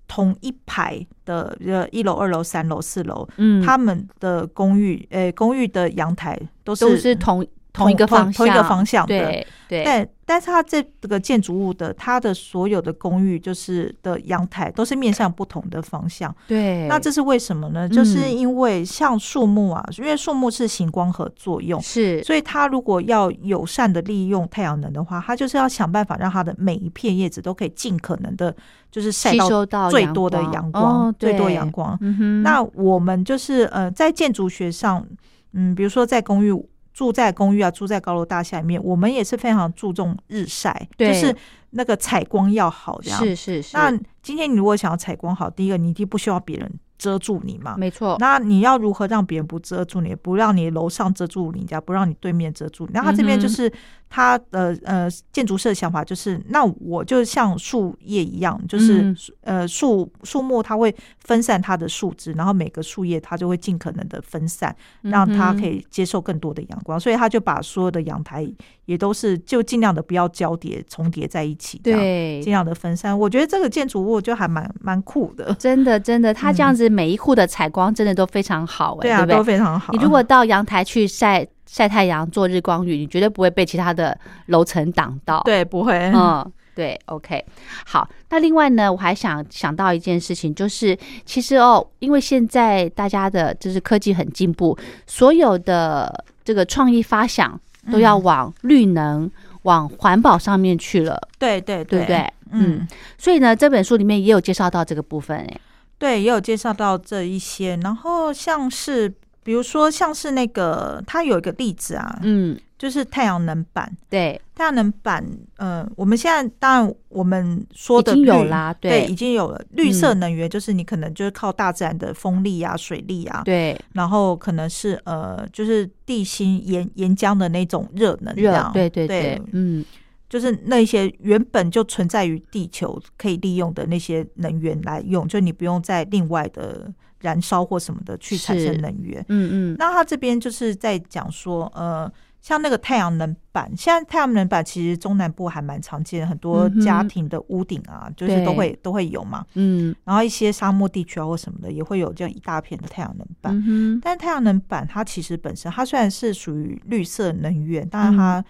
[0.09, 9.19] 同一排的呃一楼、二楼、三楼、四楼，嗯，他们的公寓，呃，公寓的阳台都是都是同同一个方向，同一个方向的。
[9.19, 9.83] 对对。
[9.85, 16.35] 但，但是它这个建筑物的它的所有的公寓就是的阳台都是面向不同的方向。
[16.49, 17.89] 对，那这是为什么呢？
[17.89, 22.23] 就是嗯因为像树木啊，因为树木是行光合作用，是。
[22.25, 28.55] 所以它如果要友善的利用太阳能的话，它就是要想办法让它的每一片叶子都可以尽可能的，
[28.91, 31.99] 就是晒到收到最多的阳光，哦最多阳光。
[32.43, 35.05] 那我们就是呃，在建筑学上，
[35.53, 36.53] 嗯，比如说在公寓
[36.97, 41.37] 住在公寓啊，住在高楼大厦里面，我们也是非常注重日晒，就是
[41.73, 43.19] 那个采光要好这样。
[43.19, 43.91] 是是是，那
[44.23, 47.77] 今天你如果想要采光好，第一个你一定不需要别人遮住你嘛。
[47.77, 52.93] 没错，那你要如何让别人不遮住你，不让你楼上遮住你家，不让你对面遮住你？
[52.95, 53.71] 那他这边就是
[54.09, 68.47] 他的呃建筑师的想法，就是那我就像树叶一样，就是、嗯呃树树木它会分散它的树枝，然后每个树叶它就会尽可能的分散，让它可以以接受更多的阳光，所以他就把所有的阳台
[68.87, 72.51] 也都是就尽量的不要交叠重叠在一起，对尽。
[72.51, 73.17] 量的分散。
[73.19, 79.43] 我觉得这个建筑物就还蛮蛮酷的，真的，真的，它这样子每一户的采光真的都非常好、哎、对啊，都？
[79.43, 79.93] 非常好。
[79.93, 87.45] 你如果到阳台去晒晒太阳、做日光浴，你绝对不会被其他的楼层挡到。，对不会，嗯，对，OK，
[87.85, 88.09] 好。
[88.31, 97.59] 那另外呢，我还想想到一件事情，就是其实哦，因为现在大家的就是科技很进步，所有的这个创意发想
[97.91, 99.31] 都要往绿能、
[99.63, 102.19] 往环保上面去了，对对对不对？
[102.53, 105.61] 嗯嗯，所以呢，这本书里面也有介绍到这个部分、哎，
[105.99, 107.77] 对，也有介绍到这一些。
[107.83, 109.13] 然后像是
[109.47, 113.89] 比如说像是那个，它有一个例子啊，嗯，就是太阳能板。
[114.11, 115.25] 对，太阳能板，
[115.57, 119.65] 呃，我们现在当然我们说的已经有绿啦对，对已经有了。
[119.71, 129.85] 绿色能源，就是你可能就是靠大自然的风力啊、水力啊，对，然后可能是呃，就是地心岩岩浆的那种热能这热样，，对对对对，嗯，
[130.29, 139.25] 就是那些原本就存在于地球可以利用的那些能源来用，就你不用再另外的燃烧或什么的去产生能源。
[139.29, 149.45] 嗯嗯，那他这边就是在讲说，呃，像那个太阳能板，现在太阳能板其实中南部还蛮常见，很多家庭的屋顶啊，就是都会都会有嘛。
[149.55, 153.57] 嗯然后一些沙漠地区啊或什么的，也会有这样一大片的太阳能板。
[153.57, 158.45] 嗯哼，但太阳能板它其实本身，它虽然是属于绿色能源，但是它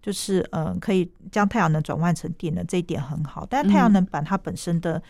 [0.00, 3.46] 就是嗯、呃可以将太阳能转换成电能，这一点很好。
[3.48, 5.00] 但太阳能板它本身的，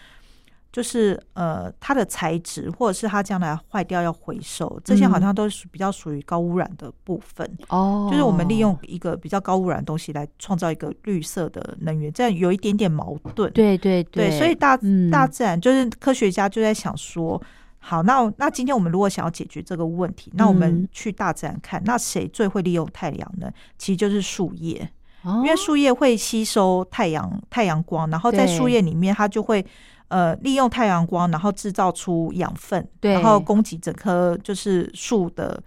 [0.72, 7.46] 就是呃它的材质，或者是它将来坏掉要回收，这些好像都是比较属于高污染的部分。
[7.68, 13.52] 哦，就是我们利用一个比较高污染的东西来创造一个绿色的能源，这样有一点点矛盾。
[13.52, 17.38] 对对对，所以大嗯大自然就是科学家就在想说，
[17.78, 23.52] 好，那那今天我们如果想要解决这个问题，那我们嗯去大自然看，那谁最会利用太阳呢？
[23.76, 24.90] 其实就是树叶，
[25.22, 29.62] 因因为树叶会吸收太阳太阳光，然后在树叶里面它就会。
[30.12, 35.58] 呃，利用太阳光，然后制造出养分，然后供给整棵就是树的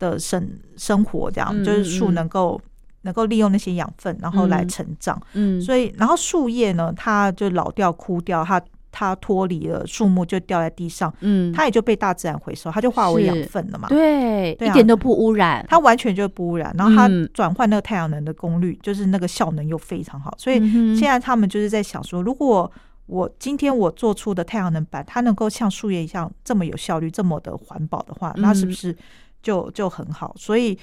[0.00, 2.60] 的生生活，这样、嗯就是树能够
[3.02, 5.22] 能够利用那些养分，然后来嗯成长。
[5.34, 8.60] 嗯，所以，然后树叶呢，它就老掉、枯掉，它
[8.90, 13.88] 它脱离了树木，就掉在地上，嗯，它也就被大自然回收，它就化为养分了嘛。
[13.88, 17.30] 对一点都不污染，它完全就不污染，然后它嗯。
[17.32, 20.34] 转换那个太阳能的功率，就是那个效能又非常好。
[20.36, 20.58] 所以
[20.96, 22.70] 现在他们就是在想说，如果
[23.06, 28.96] 我今天我做出的太阳能板，它能够像树叶一样这么有效率、这么的环保的话，那是不嗯是
[29.42, 30.34] 就就很好？
[30.38, 30.78] 所以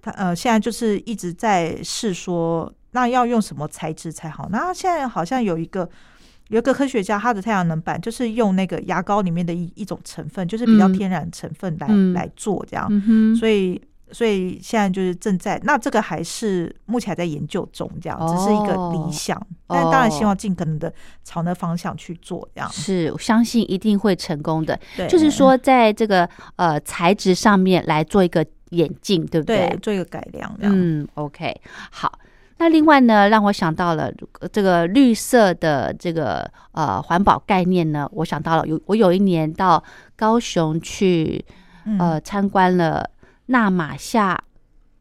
[0.00, 4.48] 他呃现在就是一直在试说，那要用什么材质才好？
[4.50, 5.88] 那现在好像有一个。
[6.50, 13.78] 有一个科学家，他的太阳能板就是用那个牙膏里面的一一种成分，就是比较嗯天然成分来、嗯来做这样，嗯，所以
[14.12, 20.92] 所以现在就是正在那这个还是目前还在研究中，这样哦只是一个理想，但当然希望尽可能的
[21.24, 24.78] 朝那方向去做，这样是，我相信一定会成功的。
[24.96, 32.18] 对，就是说，在这个呃材质上面来做一个眼镜，对不对做一个改良，这样嗯，OK，好。
[32.60, 39.80] 那另外呢，让我想到了呃这个绿色的这个呃环保概念呢，我想到了有我有一年到
[40.16, 41.44] 高雄去
[41.84, 43.08] 嗯呃参观了
[43.48, 44.42] 纳马夏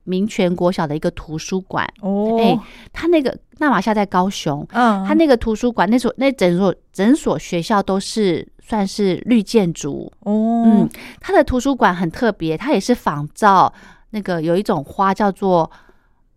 [0.03, 2.59] 民权国小的一个图书馆，哦，哎
[2.91, 13.71] 他那个纳马夏在高雄，嗯，他那个图书馆那所那整所整所学校都是算是绿建筑，哦，嗯，他的图书馆很特别，它也是仿照
[14.11, 15.69] 那个有一种花叫做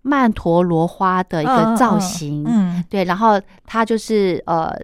[0.03, 4.75] 曼陀罗花的一个造型，嗯对，然后它就是呃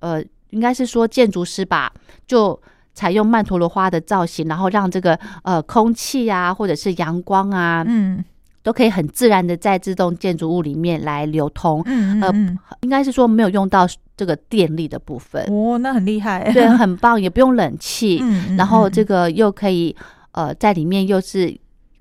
[0.00, 1.92] 呃，应该是说建筑师吧，
[2.26, 2.60] 就
[2.94, 8.24] 采用曼陀罗花的造型，然后让这个呃空气啊，或者是阳光啊，嗯。
[8.62, 11.82] 都可以很自然的在这栋建筑物里面来流通。
[11.82, 19.94] 呃嗯嗯，应该是说没有用到这个电力的部分，哦，那很厉害，对， 很棒，也不用冷气，嗯，然后这个个又可以
[20.32, 21.54] 呃在里面又是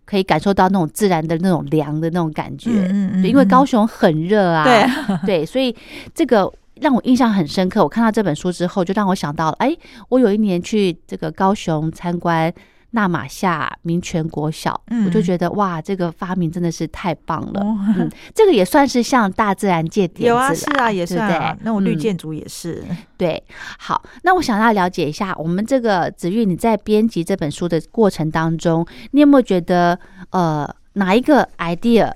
[0.06, 3.22] 可以感受到那种自然的那种凉的那种感觉，嗯。
[3.22, 5.18] 对因为高雄很热啊，对。
[5.26, 5.76] 对，所以
[6.16, 6.50] 这个
[6.84, 7.82] 让我印象很深刻。
[7.82, 9.76] 我看到这本书之后，就让我想到，哎，
[10.10, 12.54] 我有一年去这个高雄参观
[12.92, 15.06] 纳马夏民权国小，嗯。
[15.06, 17.62] 我就觉得哇，这个发明真的是太棒了。
[17.62, 17.78] 哦。
[17.98, 22.84] 嗯，这个也算是向大自然借点子有啊，是啊，也对不算啊对，那种绿嗯建筑也是，
[23.18, 23.42] 对，
[23.80, 29.98] 好，那我想要了解一下，我们这个子玉，你在编辑这本书的过程当中，你有没有觉得
[30.32, 32.12] 呃哪一个 idea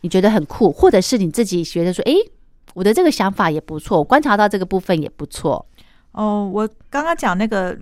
[0.00, 2.14] 你觉得很酷，或者是你自己觉得说，诶，
[2.76, 5.64] 我的这个想法也不错，我观察到这个部分也不错，
[6.12, 7.74] 哦，我刚刚讲那个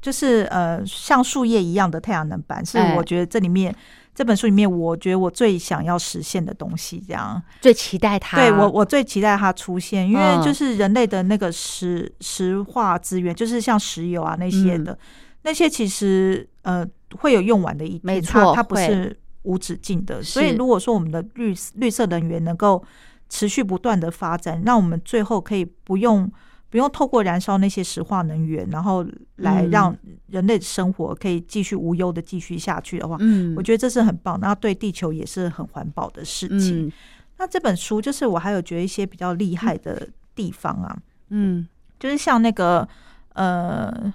[0.00, 3.76] 就是呃，像树叶一样的太阳能板，是哎我觉得这里面、
[4.14, 6.98] 这本书里面，我觉得我最想要实现的东西。
[7.06, 8.38] 这样，最期待它。
[8.38, 14.98] 对我我最期待它出现，因为嗯就是人类的那个石石化资源，就是像石油啊那些的，
[15.42, 16.86] 那些其实呃
[17.18, 20.22] 会有用完的一天，没错它它不是无止境的。
[20.22, 22.82] 所以如果说我们的绿绿色能源能够
[23.28, 26.30] 持续不断的发展，让我们最后可以不用
[26.70, 29.04] 不用透过燃烧那些石化能源，然后
[29.36, 29.70] 来嗯。
[29.70, 36.86] 让人类的生活可以继续无忧的继续下去的话，嗯，我觉得这是很棒，然后对地球也是很环保的事情。
[36.86, 36.92] 嗯。
[37.38, 40.98] 那这本书就是我还有觉得一些比较厉害的地方啊，
[41.30, 41.66] 嗯。
[41.98, 42.86] 就是像那个
[43.32, 44.12] 呃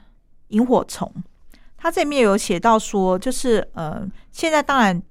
[0.50, 1.12] 萤火虫，
[1.76, 5.02] 它这里面有写到说，就是呃现在当然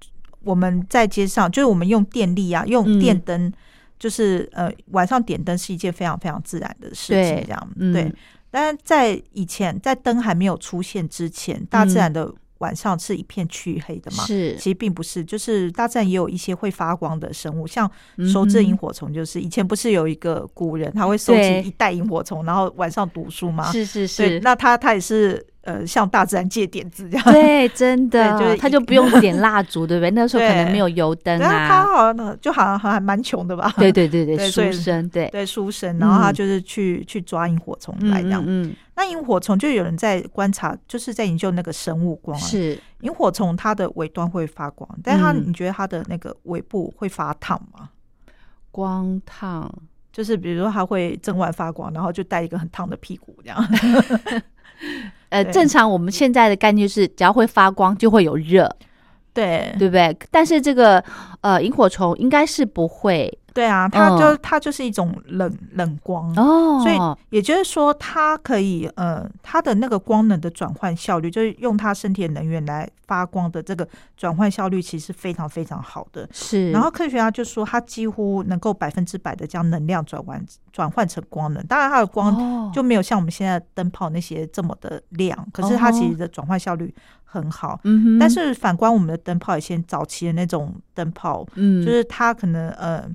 [0.44, 3.00] 我们在街上，就是我们用电力啊，用嗯。
[3.00, 3.52] 电灯，
[4.02, 8.12] 就是呃晚上点灯是一件非常非常自然的事情，这样嗯对。
[8.50, 14.24] 但是在以前，在灯还没有出现之前，大自嗯然的晚上是一片黢黑的嘛？
[14.24, 23.70] 是其实并不是，就是大自然也有一些会发光的生物，像嗯收治萤火虫，就是以前不是有一个古人，他会收集一袋萤火虫，然后晚上读书吗？
[23.70, 27.32] 是是，是，那他他也是呃向大自然借点子这样。
[27.32, 30.10] 对，真的，就是他就不用点蜡烛，对不对？
[30.12, 33.72] 那时候可能没有油灯对啊，他啊，好像就好像还蛮穷的吧？
[33.78, 38.42] 对对对对，书生，对，对，书生，然后他嗯就是去、去抓萤火虫嗯来这样。
[38.46, 42.38] 嗯那萤火虫就有人在观察，就是在研究那个生物光。
[42.38, 47.88] 是萤火虫它的尾端会发光，但它、嗯你觉得它的那个尾部会发烫吗？
[48.70, 49.72] 光烫，
[50.12, 53.64] 就是比如说它会正外发光，然后就带一个很烫的屁股这样。
[55.32, 58.70] 呃，正常我们现在的概念就是，只要会发光就会有热，
[59.32, 59.74] 对。
[59.78, 60.14] 对不对？
[60.30, 61.02] 但是这个
[61.42, 66.32] 呃，萤火虫应该是不会对啊，它就、嗯它就是一种冷冷光。
[66.36, 66.96] 哦，所以
[67.36, 73.86] 也就是说，它可以呃，它的那个光能的转换效率，就是用它身体的能源来发光的这个
[74.16, 76.26] 转换效率，其实非常非常好的。
[76.32, 81.62] 是，然后科学家就说，它几乎能够百分之百的将能量转换转换成光能。
[81.66, 87.78] 当然，它的光哦就没有像我们现在灯泡那些这么的亮，可是它其实的转换效率很好。
[87.84, 93.08] 嗯哼，但是反观我们的灯泡，以前早期的那种灯泡，嗯，就是它可能呃，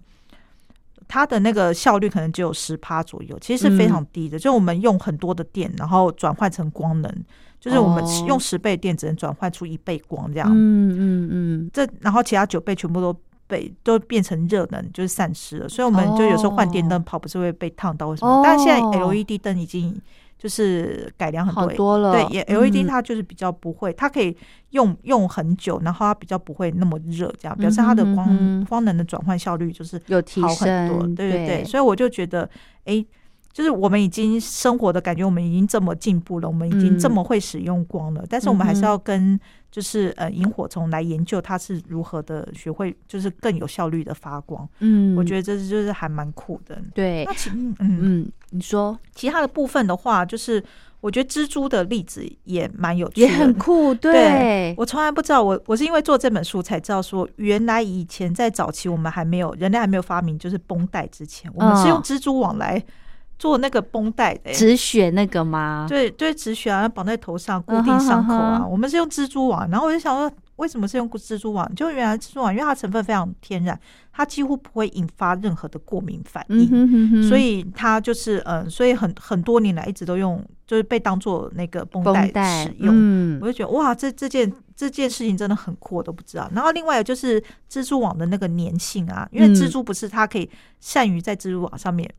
[1.07, 4.37] 它的那个效率可能只有十趴左右，其实是非常低的。
[4.37, 7.11] 就我们用很多的电，然后转换成光能，
[7.59, 10.49] 就是我们哦用十倍电只能转换出一倍光这样。
[10.51, 15.69] 嗯嗯嗯，这然后其他九倍全部都被都变成热能，就是散失了。
[15.69, 18.31] 所以我们就有时候换电灯泡不是会被烫到，为什么？
[18.31, 19.99] 哦但是现在 LED 灯已经
[20.37, 22.87] 就是改良很多，好多了，对，也 LED 嗯。
[22.87, 24.35] 它就是比较不会，它可以
[24.69, 31.01] 用用很久，然后它比较不会那么热，这样表示它的光、光能的转换效率就是有提好很多。
[31.01, 32.49] 升，对对对，所以我就觉得，
[32.85, 33.03] 哎，
[33.57, 39.39] 就是我们已经生活的感觉，我们已经这么进步了，我们已经这么会使用光了，但是我们还是要跟
[39.71, 44.69] 就是呃萤火虫来研究它是如何的学会，就是更有效率的发光。
[44.77, 46.79] 嗯，我觉得这就是还蛮酷的。
[46.93, 47.75] 对那，其嗯。
[47.79, 48.95] 嗯，你说。
[49.15, 50.63] 其他的部分的话，就是
[51.01, 62.03] 我觉得蜘蛛的例子也蛮有趣的，也很酷，对，我从来不知道，我我是因为做这本书才知道说，原来以前在早期我们还没有人类还没有发明就是绷带之前，我们是用嗯。
[62.03, 62.83] 蜘蛛网来
[63.37, 64.53] 做那个绷带的、欸。
[64.53, 65.85] 止血那个吗？
[65.87, 68.65] 对对，止血啊，绑在头上固嗯定伤口哼啊。
[68.65, 71.73] 我们是用蜘蛛网，然后我就想说，为什么是用蜘蛛网？
[71.75, 73.79] 就原来蜘蛛网，因为它成分非常天然，
[74.11, 76.67] 它几乎不会引发任何的过敏反应。
[76.71, 82.93] 嗯哼哼哼，所以它就是嗯、呃所以很很多年来一直都用，就是被当做那个绷带使用。
[82.95, 86.49] 嗯我就觉得哇，这这件这件事情真的很酷，我都不知道。
[86.53, 92.09] 然后另外就是蜘蛛网的那个粘性啊，因为嗯蜘蛛不是它可以善于在蜘蛛网上面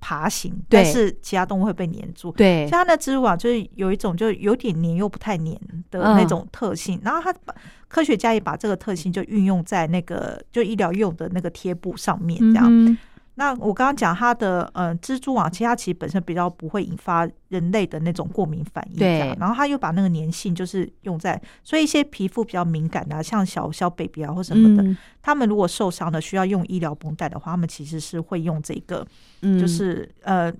[0.00, 2.30] 爬行，但是其他动物会被粘住。
[2.32, 2.66] 对。
[2.68, 5.58] 像它的蜘蛛网就是有一种就有点黏又不太黏
[5.90, 7.54] 的嗯那种特性，然后它把
[7.88, 12.98] 科学家也把这个特性就运用在那个就医疗用的那个贴布上面这样。
[13.36, 29.06] 那我刚刚讲它的呃蜘蛛网，其实它其实本身比较不会引发人类的那种过敏反应，对然后它又把那个粘性就是用在，所以一些皮肤比较敏感的、啊，像小小 baby 啊或什么的，嗯他们如果受伤了需要用医疗绷带的话，他们其实是会用这个，
[29.42, 30.52] 嗯就是呃。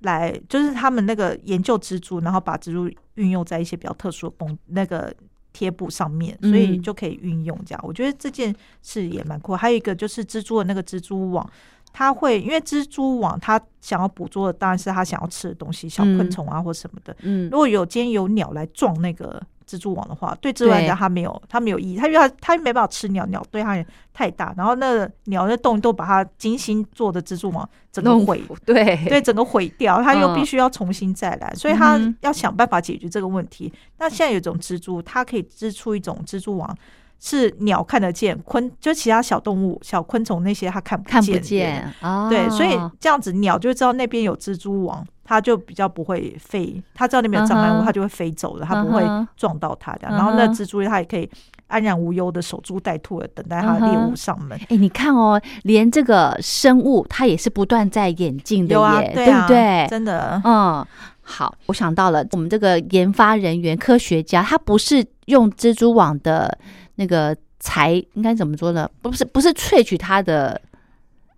[0.00, 5.10] 来，就是他们那个研究蜘蛛，然后把蜘蛛运用在一些比较特殊的绷那个
[5.50, 7.80] 贴布上面，所以嗯就可以运用这样。
[7.82, 9.56] 我觉得这件事也蛮酷。
[9.56, 11.50] 还有一个就是蜘蛛的那个蜘蛛网，
[11.94, 17.16] 它会因为蜘蛛网它想要捕捉的当然是它想要吃的东西，小昆虫啊或什么的。
[17.20, 28.42] 嗯如果有今天有鸟来撞那个蜘蛛网的话，对蜘蛛来讲它没有它没有意义，它因为它它没办法吃鸟，鸟对它也太大，然后那个鸟的洞都把它精心做的蜘蛛网整个毁。
[28.66, 33.72] 对对，整个毁掉，它又嗯必须要重新再来，所以它要想办法解决这个问题。
[33.98, 36.76] 那现在有一种蜘蛛，它可以织出一种蜘蛛网，
[37.26, 46.82] 是鸟看得见，昆就其他小动物、小昆虫那些它看不看不见的见啊，对，所以这样子鸟就知道那边有蜘蛛网，它就比较不会飞。
[46.92, 49.02] 它知道那边有障碍物，它就会飞走了，它不会
[49.38, 50.14] 撞到它这样。
[50.14, 51.26] 然后那蜘蛛它也可以
[51.66, 54.60] 安然无忧的守株待兔的等待它的猎物上门。
[54.68, 59.86] 哎，你看哦，连这个生物它也是不断在演进的耶，对啊，不对？
[59.88, 60.86] 真的，嗯，
[61.22, 66.58] 好，我想到了，我们这个研发人员、科学家，他不是用蜘蛛网的
[66.96, 68.90] 那个才，应该怎么说呢？
[69.02, 70.60] 不是，不是萃取它的，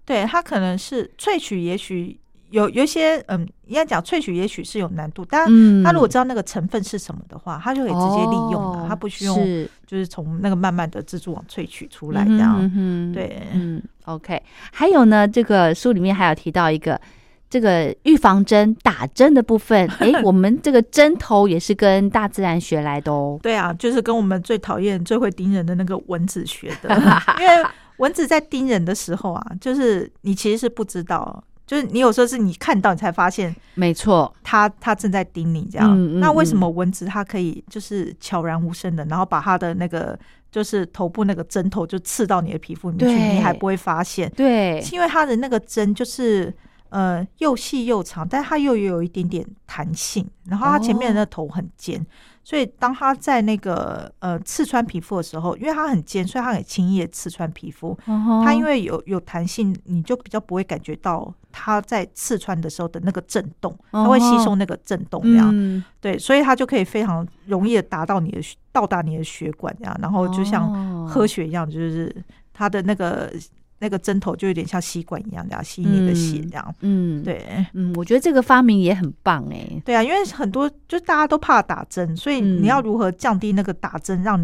[0.04, 2.18] 对它可能是萃取，也许
[2.50, 5.46] 有有一些嗯，应该讲萃取也许是有难度，但
[5.82, 12.56] 他，如果知道那个成分是什么的话，他就可以直接利用了，哦它不需要是就是从那个慢慢的蜘蛛网萃取出来这样。
[12.58, 14.42] 嗯哼，对，嗯，OK。
[14.72, 17.00] 还有呢，这个书里面还有提到一个。
[17.48, 23.38] 这个预防针打针的部分， 哎，我们这个针头也是跟大自然学来的哦。
[23.42, 26.88] 对啊，就是跟我们最讨厌、最会叮人的那个蚊子学的，
[27.40, 27.68] 因为
[27.98, 35.90] 蚊子在叮人的时候啊，就是你其实是不知道，就是你有时候是你看到你才发现没错，它它正在叮你这样。
[35.92, 40.18] 嗯嗯那为什么蚊子它可以就是悄然无声的，然后把它的那个
[40.50, 44.30] 就是头部那个针头就刺到你的皮肤里面去，你还不会发现？
[44.36, 46.52] 对，是因为它的那个针就是
[46.90, 52.04] 呃又细又长，但它又有一点点弹性，然后它前面的头很尖，
[52.44, 57.98] 所以当它在那个呃刺穿皮肤的时候，因为它很尖，所以它很轻易的刺穿皮肤。
[58.04, 68.40] 它它因为有有弹性，你就比较不会感觉到它在刺穿的时候的那个震动，它会吸收那个震动，这样、嗯，对，所以它就可以非常容易的达到你的
[68.72, 71.06] 到达你的血管这样，然后就像哦。
[71.06, 72.14] 喝血一样，就是
[72.52, 73.32] 它的那个
[73.78, 76.74] 那个针头就有点像吸管一样，这样吸你的血这样。
[76.80, 79.82] 嗯，，对嗯，我觉得这个发明也很棒哎。
[79.84, 84.40] 对啊，因为很多就大家都怕打针，所以嗯你要如何降低那个打针让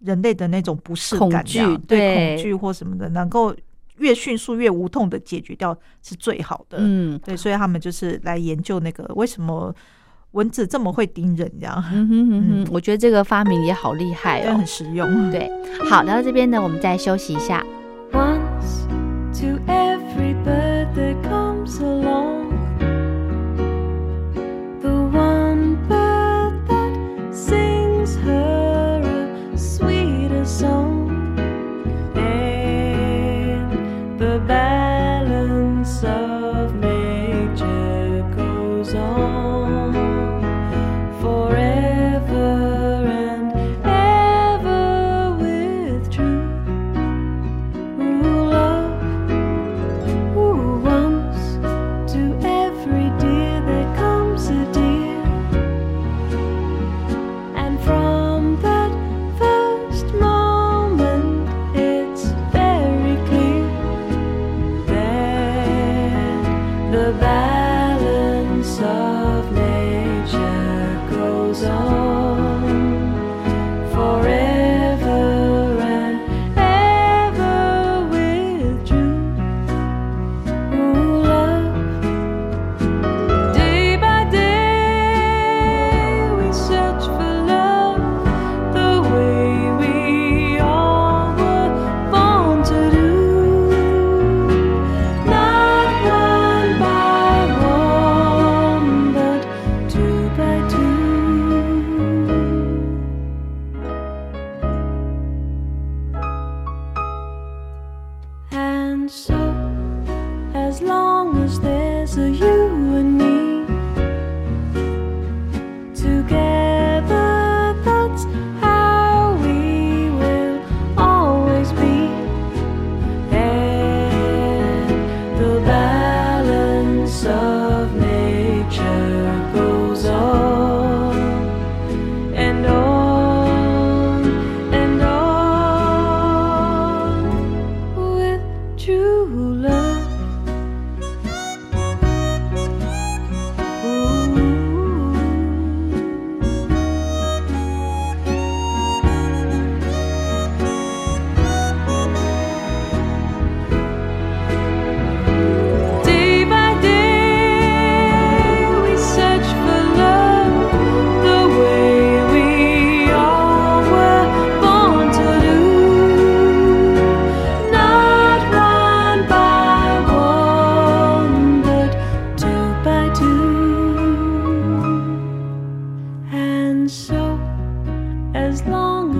[0.00, 3.54] 人类的那种不适感这样，惧对对恐惧或什么的，能够
[3.98, 6.78] 越迅速越无痛的解决掉是最好的。
[6.80, 9.74] 嗯对，所以他们就是来研究那个为什么
[10.32, 14.66] 蚊子这么会叮人，这样，嗯哼嗯哼，我觉得这个发明也好厉害哦对，很。
[14.66, 15.30] 实用。
[15.32, 15.50] 对，
[15.90, 17.64] 好，聊到这边呢，我们再休息一下。
[18.12, 18.86] Once
[19.38, 19.77] to
[66.90, 72.07] The balance of nature goes on.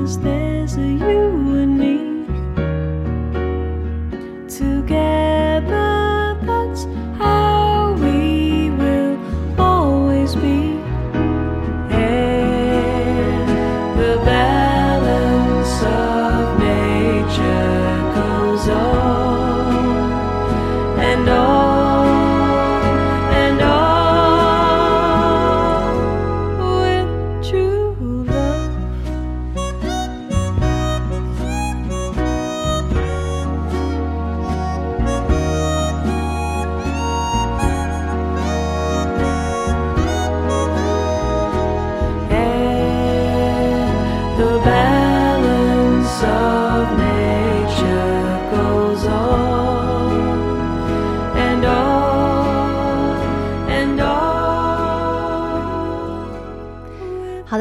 [0.02, 1.87] As there's a you and me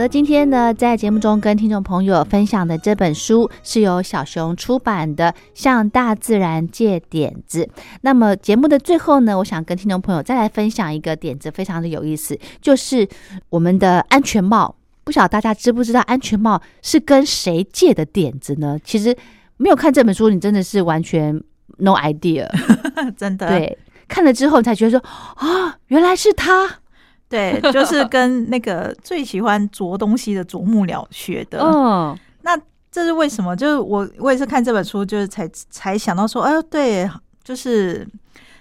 [0.07, 7.65] 今天呢，在节目中跟听众朋友分享的这本书是由小熊出版的《向大自然借点子》。
[8.01, 13.05] 那么节目的最后呢，我想跟听众朋友再来分享一个点子，非常的有意思，就是
[13.49, 14.73] 我们的安全帽。
[15.03, 18.77] 不晓得大家知不知道安全帽是跟谁借的点子呢？
[18.83, 19.15] 其实
[19.57, 21.35] 没有看这本书，你真的是完全
[21.79, 22.47] no idea。
[23.17, 23.77] 真的，对，
[24.07, 24.99] 看了之后才觉得说
[25.35, 26.79] 啊，原来是他。
[27.29, 31.59] 对，就是跟那个最喜欢啄东西的啄木鸟学的。
[31.61, 32.57] 嗯，那
[32.91, 33.55] 这是为什么？
[33.55, 37.09] 就是我我也是看这本书，就是才才想到说，哎呦，对，
[37.43, 38.07] 就是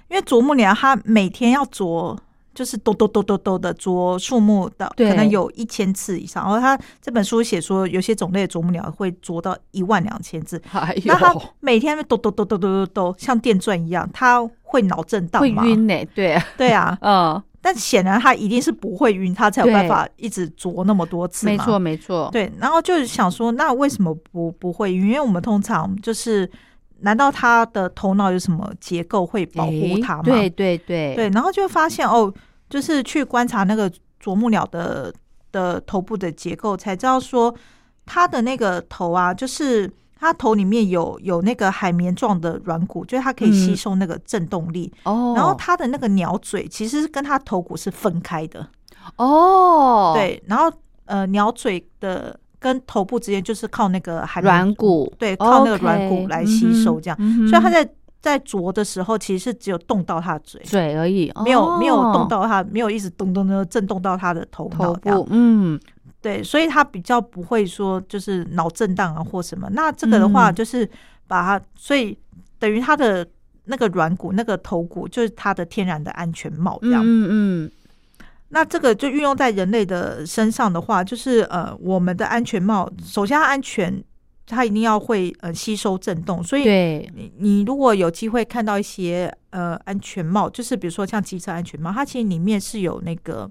[0.09, 2.19] 因为啄木鸟它每天要啄，
[2.55, 6.43] 就是抖抖抖抖抖的啄树木的，可能有一千次以上。
[6.45, 10.61] 然后它这本书写说，有些种类的啄木鸟会啄到一万两千次。
[10.67, 15.65] 还那它每天抖抖抖抖抖抖抖，像电钻一样，它会脑震荡会吗？
[15.65, 21.51] 晕呢、对，对啊， 嗯，但显然他一定是不会晕，他才有办法一直啄那么多次嘛。
[21.51, 25.09] 没错没错，对，然后就是想说，那为什么不不会晕？
[25.09, 26.49] 因为我们通常就是，
[27.01, 30.23] 难道他的头脑有什么结构会保护他吗？
[30.23, 32.33] 对对对对，然后就发现哦，
[32.71, 33.91] 就是去观察那个
[34.21, 35.13] 啄木鸟的
[35.51, 37.53] 的头部的结构，才知道说
[38.05, 43.77] 它的那个头啊，就是它头里面有有那个海绵状的软骨，就是它可以吸嗯。
[43.77, 44.93] 收那个震动力。
[45.05, 48.67] 哦，然后它的那个鸟嘴其实是跟它头骨是分开的。
[49.17, 50.73] 哦，，对，然后
[51.05, 55.13] 呃，鸟嘴的跟头部之间就是靠那个海绵软骨。
[55.19, 57.17] 对，靠那个软骨来吸收这样。
[57.21, 57.89] 嗯所以它在
[58.21, 65.79] 在啄的时候，其实是只有动到它的嘴，嘴而已，没有、没有动哦到它，没有一直咚咚咚震动到它的头部，嗯，
[66.27, 69.69] 对，所以他比较不会说就是脑震荡啊或什么。
[69.71, 70.89] 那这个的话，嗯就是
[71.29, 72.19] 把它，所以
[72.59, 73.25] 等于他的
[73.67, 77.01] 那个软骨、那个头骨，就是它的天然的安全帽这样。
[77.05, 77.71] 嗯嗯
[78.49, 84.03] 那这个就运用在人类的身上的话，就是呃，我们的安全帽，首先它安全，
[84.47, 93.49] 它一定要会呃吸收震动，所嗯，以对，你你如果有机会看到一些呃安全帽，就是比如说像机车安全帽，它其实里面是有那个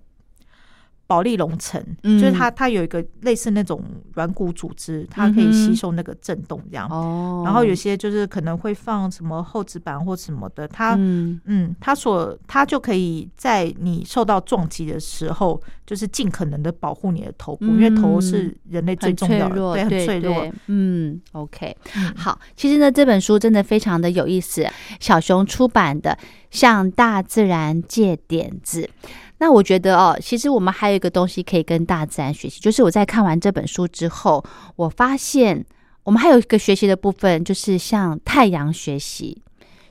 [1.07, 2.19] 保利龙层，嗯。
[2.19, 3.81] 就是它它有一个类似那种
[4.13, 6.87] 软骨组织，它可以吸收那个震动这样。
[6.89, 11.39] 哦，然后有些就是可能会放什么厚纸板或什么的，它嗯。
[11.45, 20.47] 嗯，它所它就可以在你受到撞击的时候，就是尽可能的保护你的头部，因为头是人类最重要对，很脆弱。
[20.67, 24.67] 嗯，OK，嗯好，其实呢，这本书真的非常的有意思，
[24.99, 26.17] 小熊出版的
[26.49, 28.81] 《向大自然借点子》。
[29.37, 34.43] 那我觉得哦，其实我们还有一个东西可以跟大自然学习，就是我在看完这本书之后，
[34.75, 35.65] 我发现
[36.03, 39.41] 我们还有一个学习的部分，就是向太阳学习。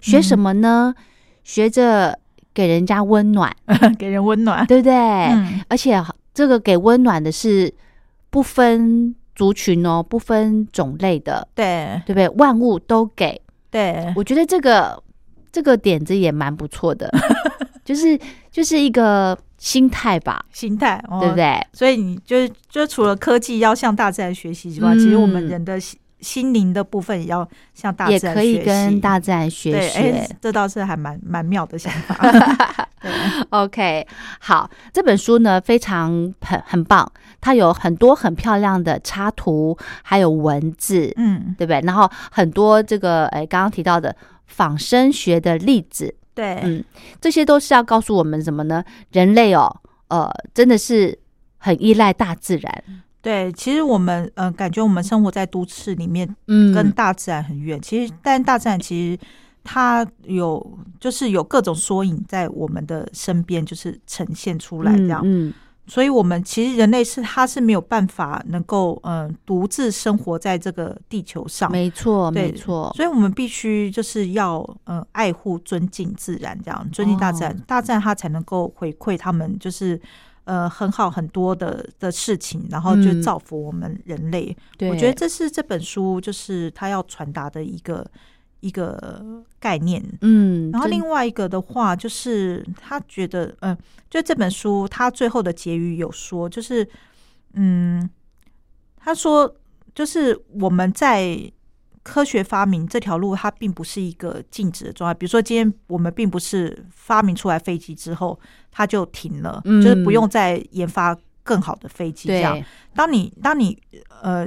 [0.00, 0.94] 学什么呢？
[1.42, 2.18] 学着
[2.52, 3.54] 给人家温暖，
[3.98, 4.66] 给人温暖。
[4.66, 4.92] 对不对？
[4.94, 7.72] 嗯，而且这个给温暖的是
[8.30, 12.28] 不分族群哦，不分种类的，对对不对？
[12.36, 13.40] 万物都给。
[13.70, 15.02] 对，我觉得这个
[15.50, 17.10] 这个点子也蛮不错的，
[17.84, 18.18] 就是
[18.50, 21.34] 就是一个心态吧，心态，哦对不？
[21.36, 21.66] 对？
[21.72, 32.16] 所以你就就除了科技要向大自然学习之外，嗯其实我们人的心心灵的部分也要向大也自然也可以跟大自然学对，学哎。，这倒是还蛮蛮妙的想法。
[33.02, 33.12] 对
[33.50, 34.06] OK，
[34.40, 37.06] 好，这本书呢非常很很棒，
[37.38, 41.82] 它有很多很漂亮的插图，还有文字，嗯，对不对？
[41.82, 44.16] 然后很多这个哎刚刚提到的
[44.46, 46.84] 仿生学的例子，对，嗯，
[47.20, 48.84] 这些都是要告诉我们什么呢？
[49.12, 49.74] 人类哦，
[50.08, 51.18] 呃，真的是
[51.58, 52.84] 很依赖大自然，
[53.22, 57.80] 对，其实我们嗯、呃感觉我们生活在都市里面，嗯，跟大自然很远。
[57.80, 59.18] 其实，但大自然其实
[59.62, 65.22] 它有，就是有各种缩影在我们的身边，就是呈现出来这样。
[65.24, 65.54] 嗯，嗯
[65.86, 71.70] 所以，我们其实人类是它是没有办法能够嗯、呃独自生活在这个地球上。
[71.70, 80.00] 没错，对没错，所以，我们必须就是要嗯爱护、尊敬自然，这样尊敬大自然，哦大自然它才能够回馈他们，就是
[80.44, 84.56] 呃很好很多的的事情，然后就嗯造福我们人类。
[84.78, 88.06] 对，我觉得这是这本书就是他要传达的一个
[88.64, 89.22] 一个
[89.60, 90.02] 概念。
[90.22, 93.76] 嗯，然后另外一个的话，就是他觉得，嗯、
[94.08, 96.88] 就这本书他最后的结语有说，就是，
[97.52, 98.08] 嗯，
[98.96, 99.54] 他说，
[99.94, 101.52] 就是我们在
[102.02, 105.14] 科学发明这条路，它并不是一个静止的状态。
[105.14, 108.38] 比如说，今天我们并不是发明出来飞机之后，
[108.70, 112.62] 它就停了，嗯就是不用再研发更好的飞机这样。
[112.94, 113.78] 当你当你
[114.22, 114.46] 呃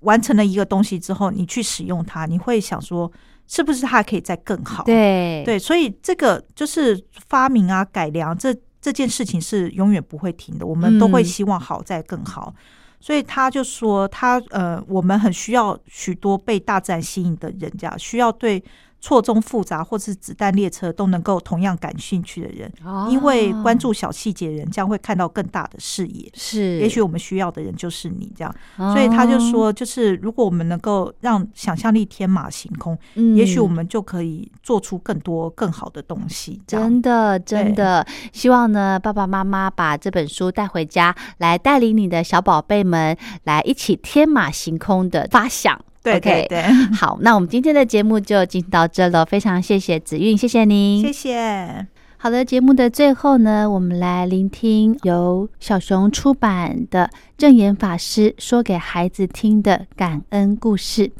[0.00, 3.10] 完成了一个东西之后，你去使用它，你会想说，
[3.46, 4.84] 是不是它可以再更好？
[4.84, 12.54] 对，对，所以这个就是发明啊、改良这这件事情是永远不会停的，我们都会嗯希望好再更好。
[12.98, 18.62] 所以他就说他，呃，我们很需要许多被大自然吸引的人，家需要对
[19.00, 26.28] 错综复杂或是子弹列车都能够同样感兴趣的人，哦因为关注小细节的人将会看到更大的视野。
[26.34, 36.60] 是，也许我们需要的人就是你这样，哦，所以他就说，就是如果我们能够让想象力天马行空，嗯，也许我们就可以做出更多更好的东西。
[36.66, 45.80] 真的，真的，希望呢，爸爸妈妈把这本书带回家，来带领你的小宝贝们来一起天马行空的发想。
[46.06, 46.62] 对 OK 对对，
[46.94, 51.88] 好，那我们今天的节目就进行到这了，非常谢谢子韵，谢谢您，谢谢。
[52.16, 61.10] 好的，节目的最后呢，我们来聆听由小熊出版的正言法师说给孩子听的感恩故事。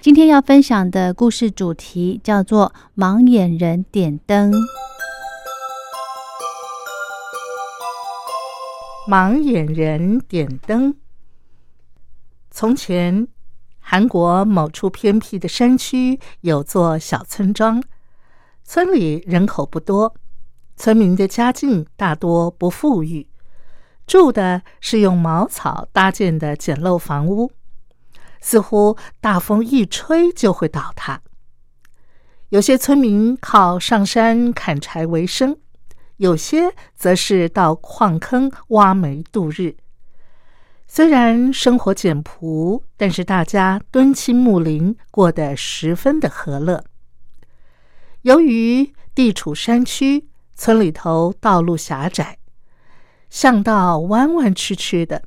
[0.00, 4.52] 今天要分享的故事主题叫做“盲眼人点灯”。
[9.10, 10.94] 盲眼人点灯。
[12.50, 13.28] 从前，
[13.88, 17.80] 韩国某处偏僻的山区有座小村庄，
[18.64, 20.12] 村里人口不多，
[20.76, 23.28] 村民的家境大多不富裕，
[24.04, 27.52] 住的是用茅草搭建的简陋房屋，
[28.40, 31.22] 似乎大风一吹就会倒塌。
[32.48, 35.56] 有些村民靠上山砍柴为生。
[36.16, 39.76] 有些则是到矿坑挖煤度日。
[40.96, 46.82] 虽然生活简朴，但是大家敦亲睦邻，过得十分的和乐。
[48.22, 52.38] 由于地处山区，村里头道路狭窄，
[53.28, 55.24] 巷道弯弯曲曲的，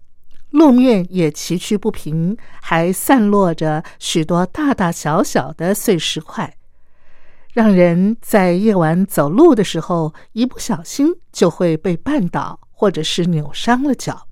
[0.50, 6.58] 路面也崎岖不平，还散落着许多大大小小的碎石块。
[7.54, 14.29] 让人在夜晚走路的时候，一不小心就会被绊倒，或者是扭伤了脚。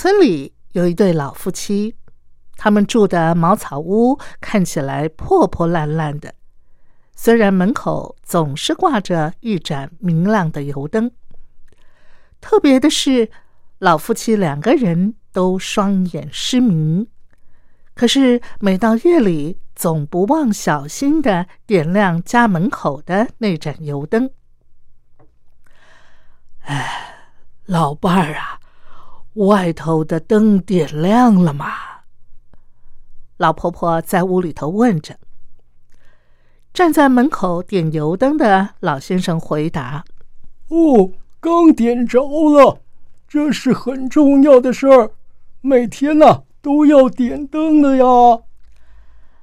[0.00, 1.96] 村里有一对老夫妻，
[2.56, 6.36] 他们住的茅草屋看起来破破烂烂的，
[7.16, 11.10] 虽然门口总是挂着一盏明亮的油灯。
[12.40, 13.28] 特别的是，
[13.80, 17.08] 老夫妻两个人都双眼失明，
[17.96, 24.30] 可是每到夜里，总不忘小心的点亮家门口的那盏油灯。
[26.60, 27.32] 哎，
[27.64, 28.60] 老伴儿啊，
[29.46, 31.66] 外头的灯点亮了吗？
[33.36, 35.16] 老婆婆在屋里头问着。
[36.74, 40.04] 站在门口点油灯的老先生回答
[40.68, 42.20] ：“哦，刚点着
[42.50, 42.80] 了，
[43.28, 45.12] 这是很重要的事儿，
[45.60, 48.04] 每天呐、都要点灯的呀。”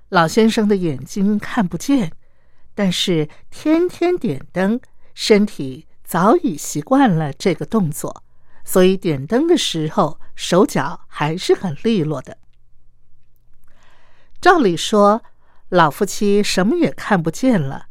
[0.09, 2.11] 老先生的眼睛看不见，
[2.73, 4.79] 但是天天点灯，
[5.13, 8.23] 身体早已习惯了这个动作，
[8.65, 12.37] 所以点灯的时候手脚还是很利落的。
[14.41, 15.23] 照理说，
[15.69, 17.87] 老夫妻什么也看不见了，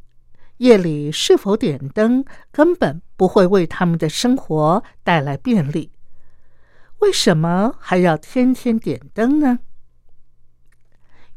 [0.58, 5.92] 夜里是否点灯根本不会为他们的生活带来便利。
[6.98, 9.60] 为什么还要天天点灯呢？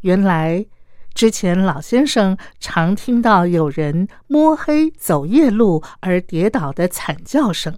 [0.01, 0.67] 原来，
[1.13, 7.77] 之前老先生常听到有人摸黑走夜路而跌倒的惨叫声。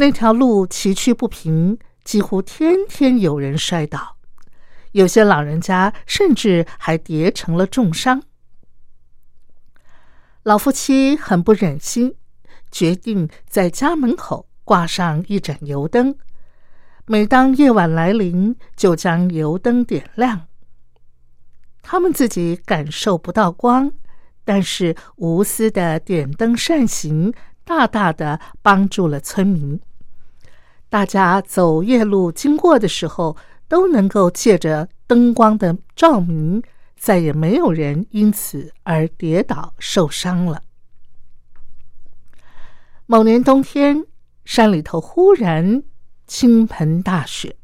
[0.00, 4.16] 那条路崎岖不平，几乎天天有人摔倒，
[4.92, 8.22] 有些老人家甚至还跌成了重伤。
[10.44, 12.14] 老夫妻很不忍心，
[12.70, 16.16] 决定在家门口挂上一盏油灯，
[17.06, 20.46] 每当夜晚来临，就将油灯点亮。
[21.82, 23.90] 他们自己感受不到光，
[24.44, 27.34] 但是无私的点灯善行，
[27.64, 29.80] 大大的帮助了村民。
[30.90, 33.36] 大家走夜路经过的时候，
[33.68, 36.62] 都能够借着灯光的照明，
[36.96, 40.62] 再也没有人因此而跌倒受伤了。
[43.04, 44.06] 某年冬天，
[44.44, 45.82] 山里头忽然
[46.26, 47.56] 倾盆大雪，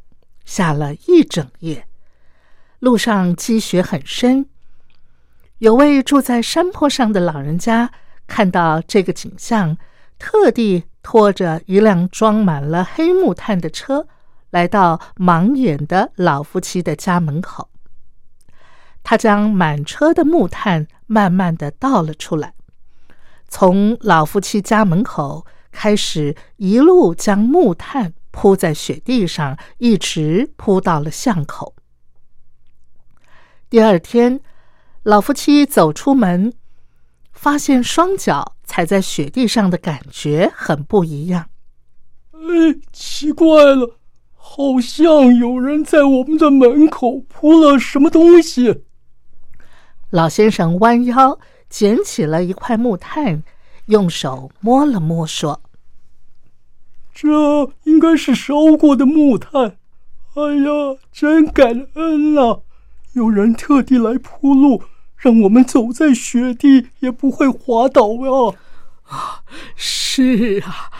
[0.44, 1.86] 下了一整夜。
[2.80, 4.46] 路上积雪很深，
[5.58, 7.90] 有位住在山坡上的老人家
[8.26, 9.78] 看到这个景象，
[10.18, 14.08] 特地拖着一辆装满了黑木炭的车，
[14.50, 17.68] 来到盲眼的老夫妻的家门口。
[19.04, 22.54] 他将满车的木炭慢慢的倒了出来，
[23.46, 31.74] 从老夫妻家门口开始，一路将木炭铺在雪地上，一直铺到了巷口。
[33.68, 34.40] 第二天，
[35.02, 36.54] 老夫妻走出门，
[37.44, 41.50] 发现双脚踩在雪地上的感觉很不一样。
[42.32, 43.98] 哎，奇怪了，
[44.34, 48.84] 好像有人在我们的门口铺了什么东西。
[50.08, 51.38] 老先生弯腰
[51.68, 53.42] 捡起了一块木炭，
[53.88, 55.60] 用手摸了摸，说
[57.12, 57.28] ：“这
[57.82, 59.76] 应该是烧过的木炭。
[60.32, 62.60] 哎呀，真感恩啊！
[63.12, 64.82] 有人特地来铺路，
[65.16, 68.54] 让我们走在雪地也不会滑倒呀。
[69.76, 70.90] 是啊，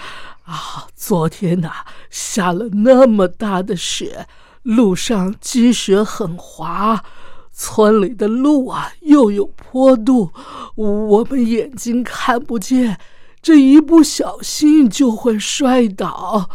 [0.45, 1.71] 啊，昨天呐、
[2.11, 4.27] 下了那么大的雪，
[4.63, 7.03] 路上积雪很滑，
[7.53, 10.33] 村里的路啊又有坡度，
[10.75, 12.99] 我们眼睛看不见，
[13.41, 16.51] 这一不小心就会摔倒。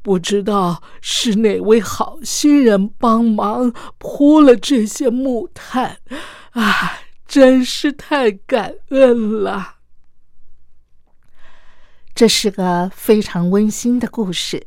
[0.00, 5.98] 不知道是哪位好心人帮忙铺了这些木炭，
[6.58, 9.76] 啊，真是太感恩了。
[12.12, 14.66] 这是个非常温馨的故事。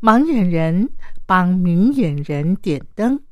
[0.00, 0.88] 盲眼人
[1.26, 3.22] 帮明眼人点灯，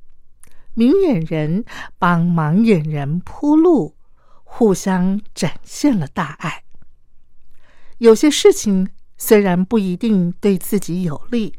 [0.74, 1.64] 明眼人
[1.98, 3.96] 帮盲眼人铺路，
[4.44, 6.64] 互相展现了大爱。
[7.96, 11.54] 有些事情虽然不一定对自己有利，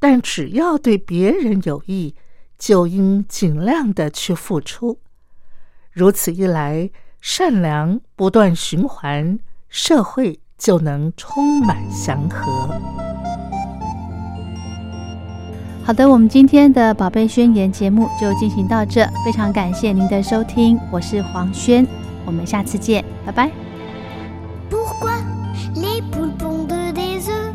[0.00, 2.16] 但只要对别人有益，
[2.58, 5.00] 就应尽量的去付出。
[5.92, 12.68] 如此一来，善良不断循环，社会就能充满祥和。
[15.84, 21.86] 好的，我们今天的宝贝宣言节目就进行到这，非常感谢您的收听，我是黄轩，
[22.26, 23.50] 我们下次见，拜拜。
[24.70, 25.12] Pourquoi
[25.74, 27.54] les poules pondent des œufs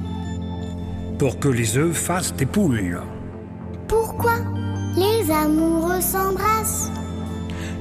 [1.20, 3.00] Pour que les œufs fassent des poules.
[3.88, 4.34] Pourquoi
[4.96, 6.90] les amoureux s'embrassent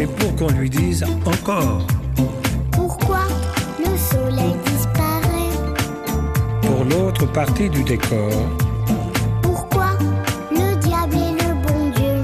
[0.00, 1.86] C'est pour qu'on lui dise encore.
[2.72, 3.20] Pourquoi
[3.78, 5.52] le soleil disparaît?
[6.62, 8.32] Pour l'autre partie du décor.
[9.42, 9.90] Pourquoi
[10.50, 12.22] le diable est le bon Dieu?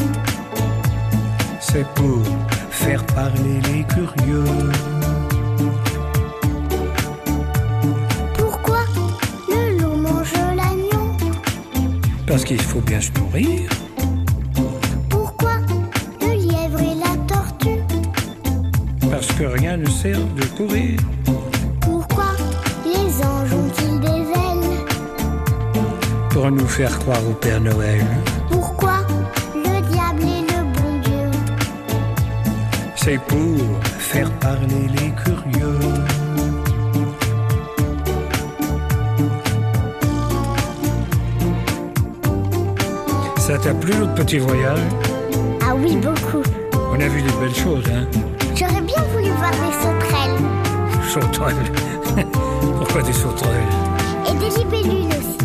[1.60, 2.22] C'est pour
[2.70, 4.44] faire parler les curieux.
[8.38, 8.84] Pourquoi
[9.50, 11.14] le loup mange l'agneau?
[12.26, 13.68] Parce qu'il faut bien se nourrir.
[20.12, 21.00] De courir.
[21.80, 22.26] Pourquoi
[22.84, 24.84] les anges ont-ils des ailes
[26.30, 28.04] Pour nous faire croire au Père Noël.
[28.48, 28.98] Pourquoi
[29.54, 31.40] le diable est le bon Dieu
[32.94, 33.58] C'est pour
[33.98, 35.80] faire parler les curieux.
[43.38, 44.78] Ça t'a plu notre petit voyage?
[45.62, 46.44] Ah oui, beaucoup.
[46.92, 48.25] On a vu des belles choses, hein?
[51.16, 51.72] Sauterelles.
[52.78, 53.62] Pourquoi des sauterelles
[54.28, 55.38] et des libellules aussi.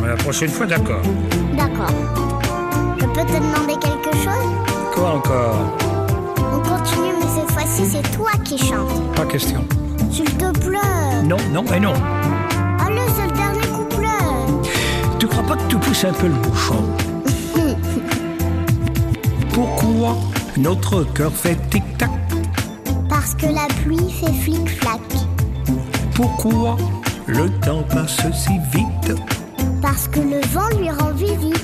[0.00, 1.02] Mais La prochaine fois, d'accord.
[1.54, 1.90] D'accord.
[2.98, 4.48] Je peux te demander quelque chose?
[4.94, 5.76] Quoi encore?
[6.54, 9.14] On continue, mais cette fois-ci, c'est toi qui chantes.
[9.14, 9.62] Pas question.
[10.10, 11.22] S'il te plaît.
[11.24, 11.92] Non, non et non.
[12.78, 14.08] Allez, c'est le dernier couplet.
[15.18, 16.84] Tu crois pas que tu pousses un peu le bouchon?
[19.52, 20.16] Pourquoi
[20.56, 22.08] notre cœur fait tic-tac?
[23.42, 25.00] Que la pluie fait flic-flac.
[26.14, 26.76] Pourquoi
[27.26, 29.20] le temps passe si vite?
[29.80, 31.61] Parce que le vent lui rend visite.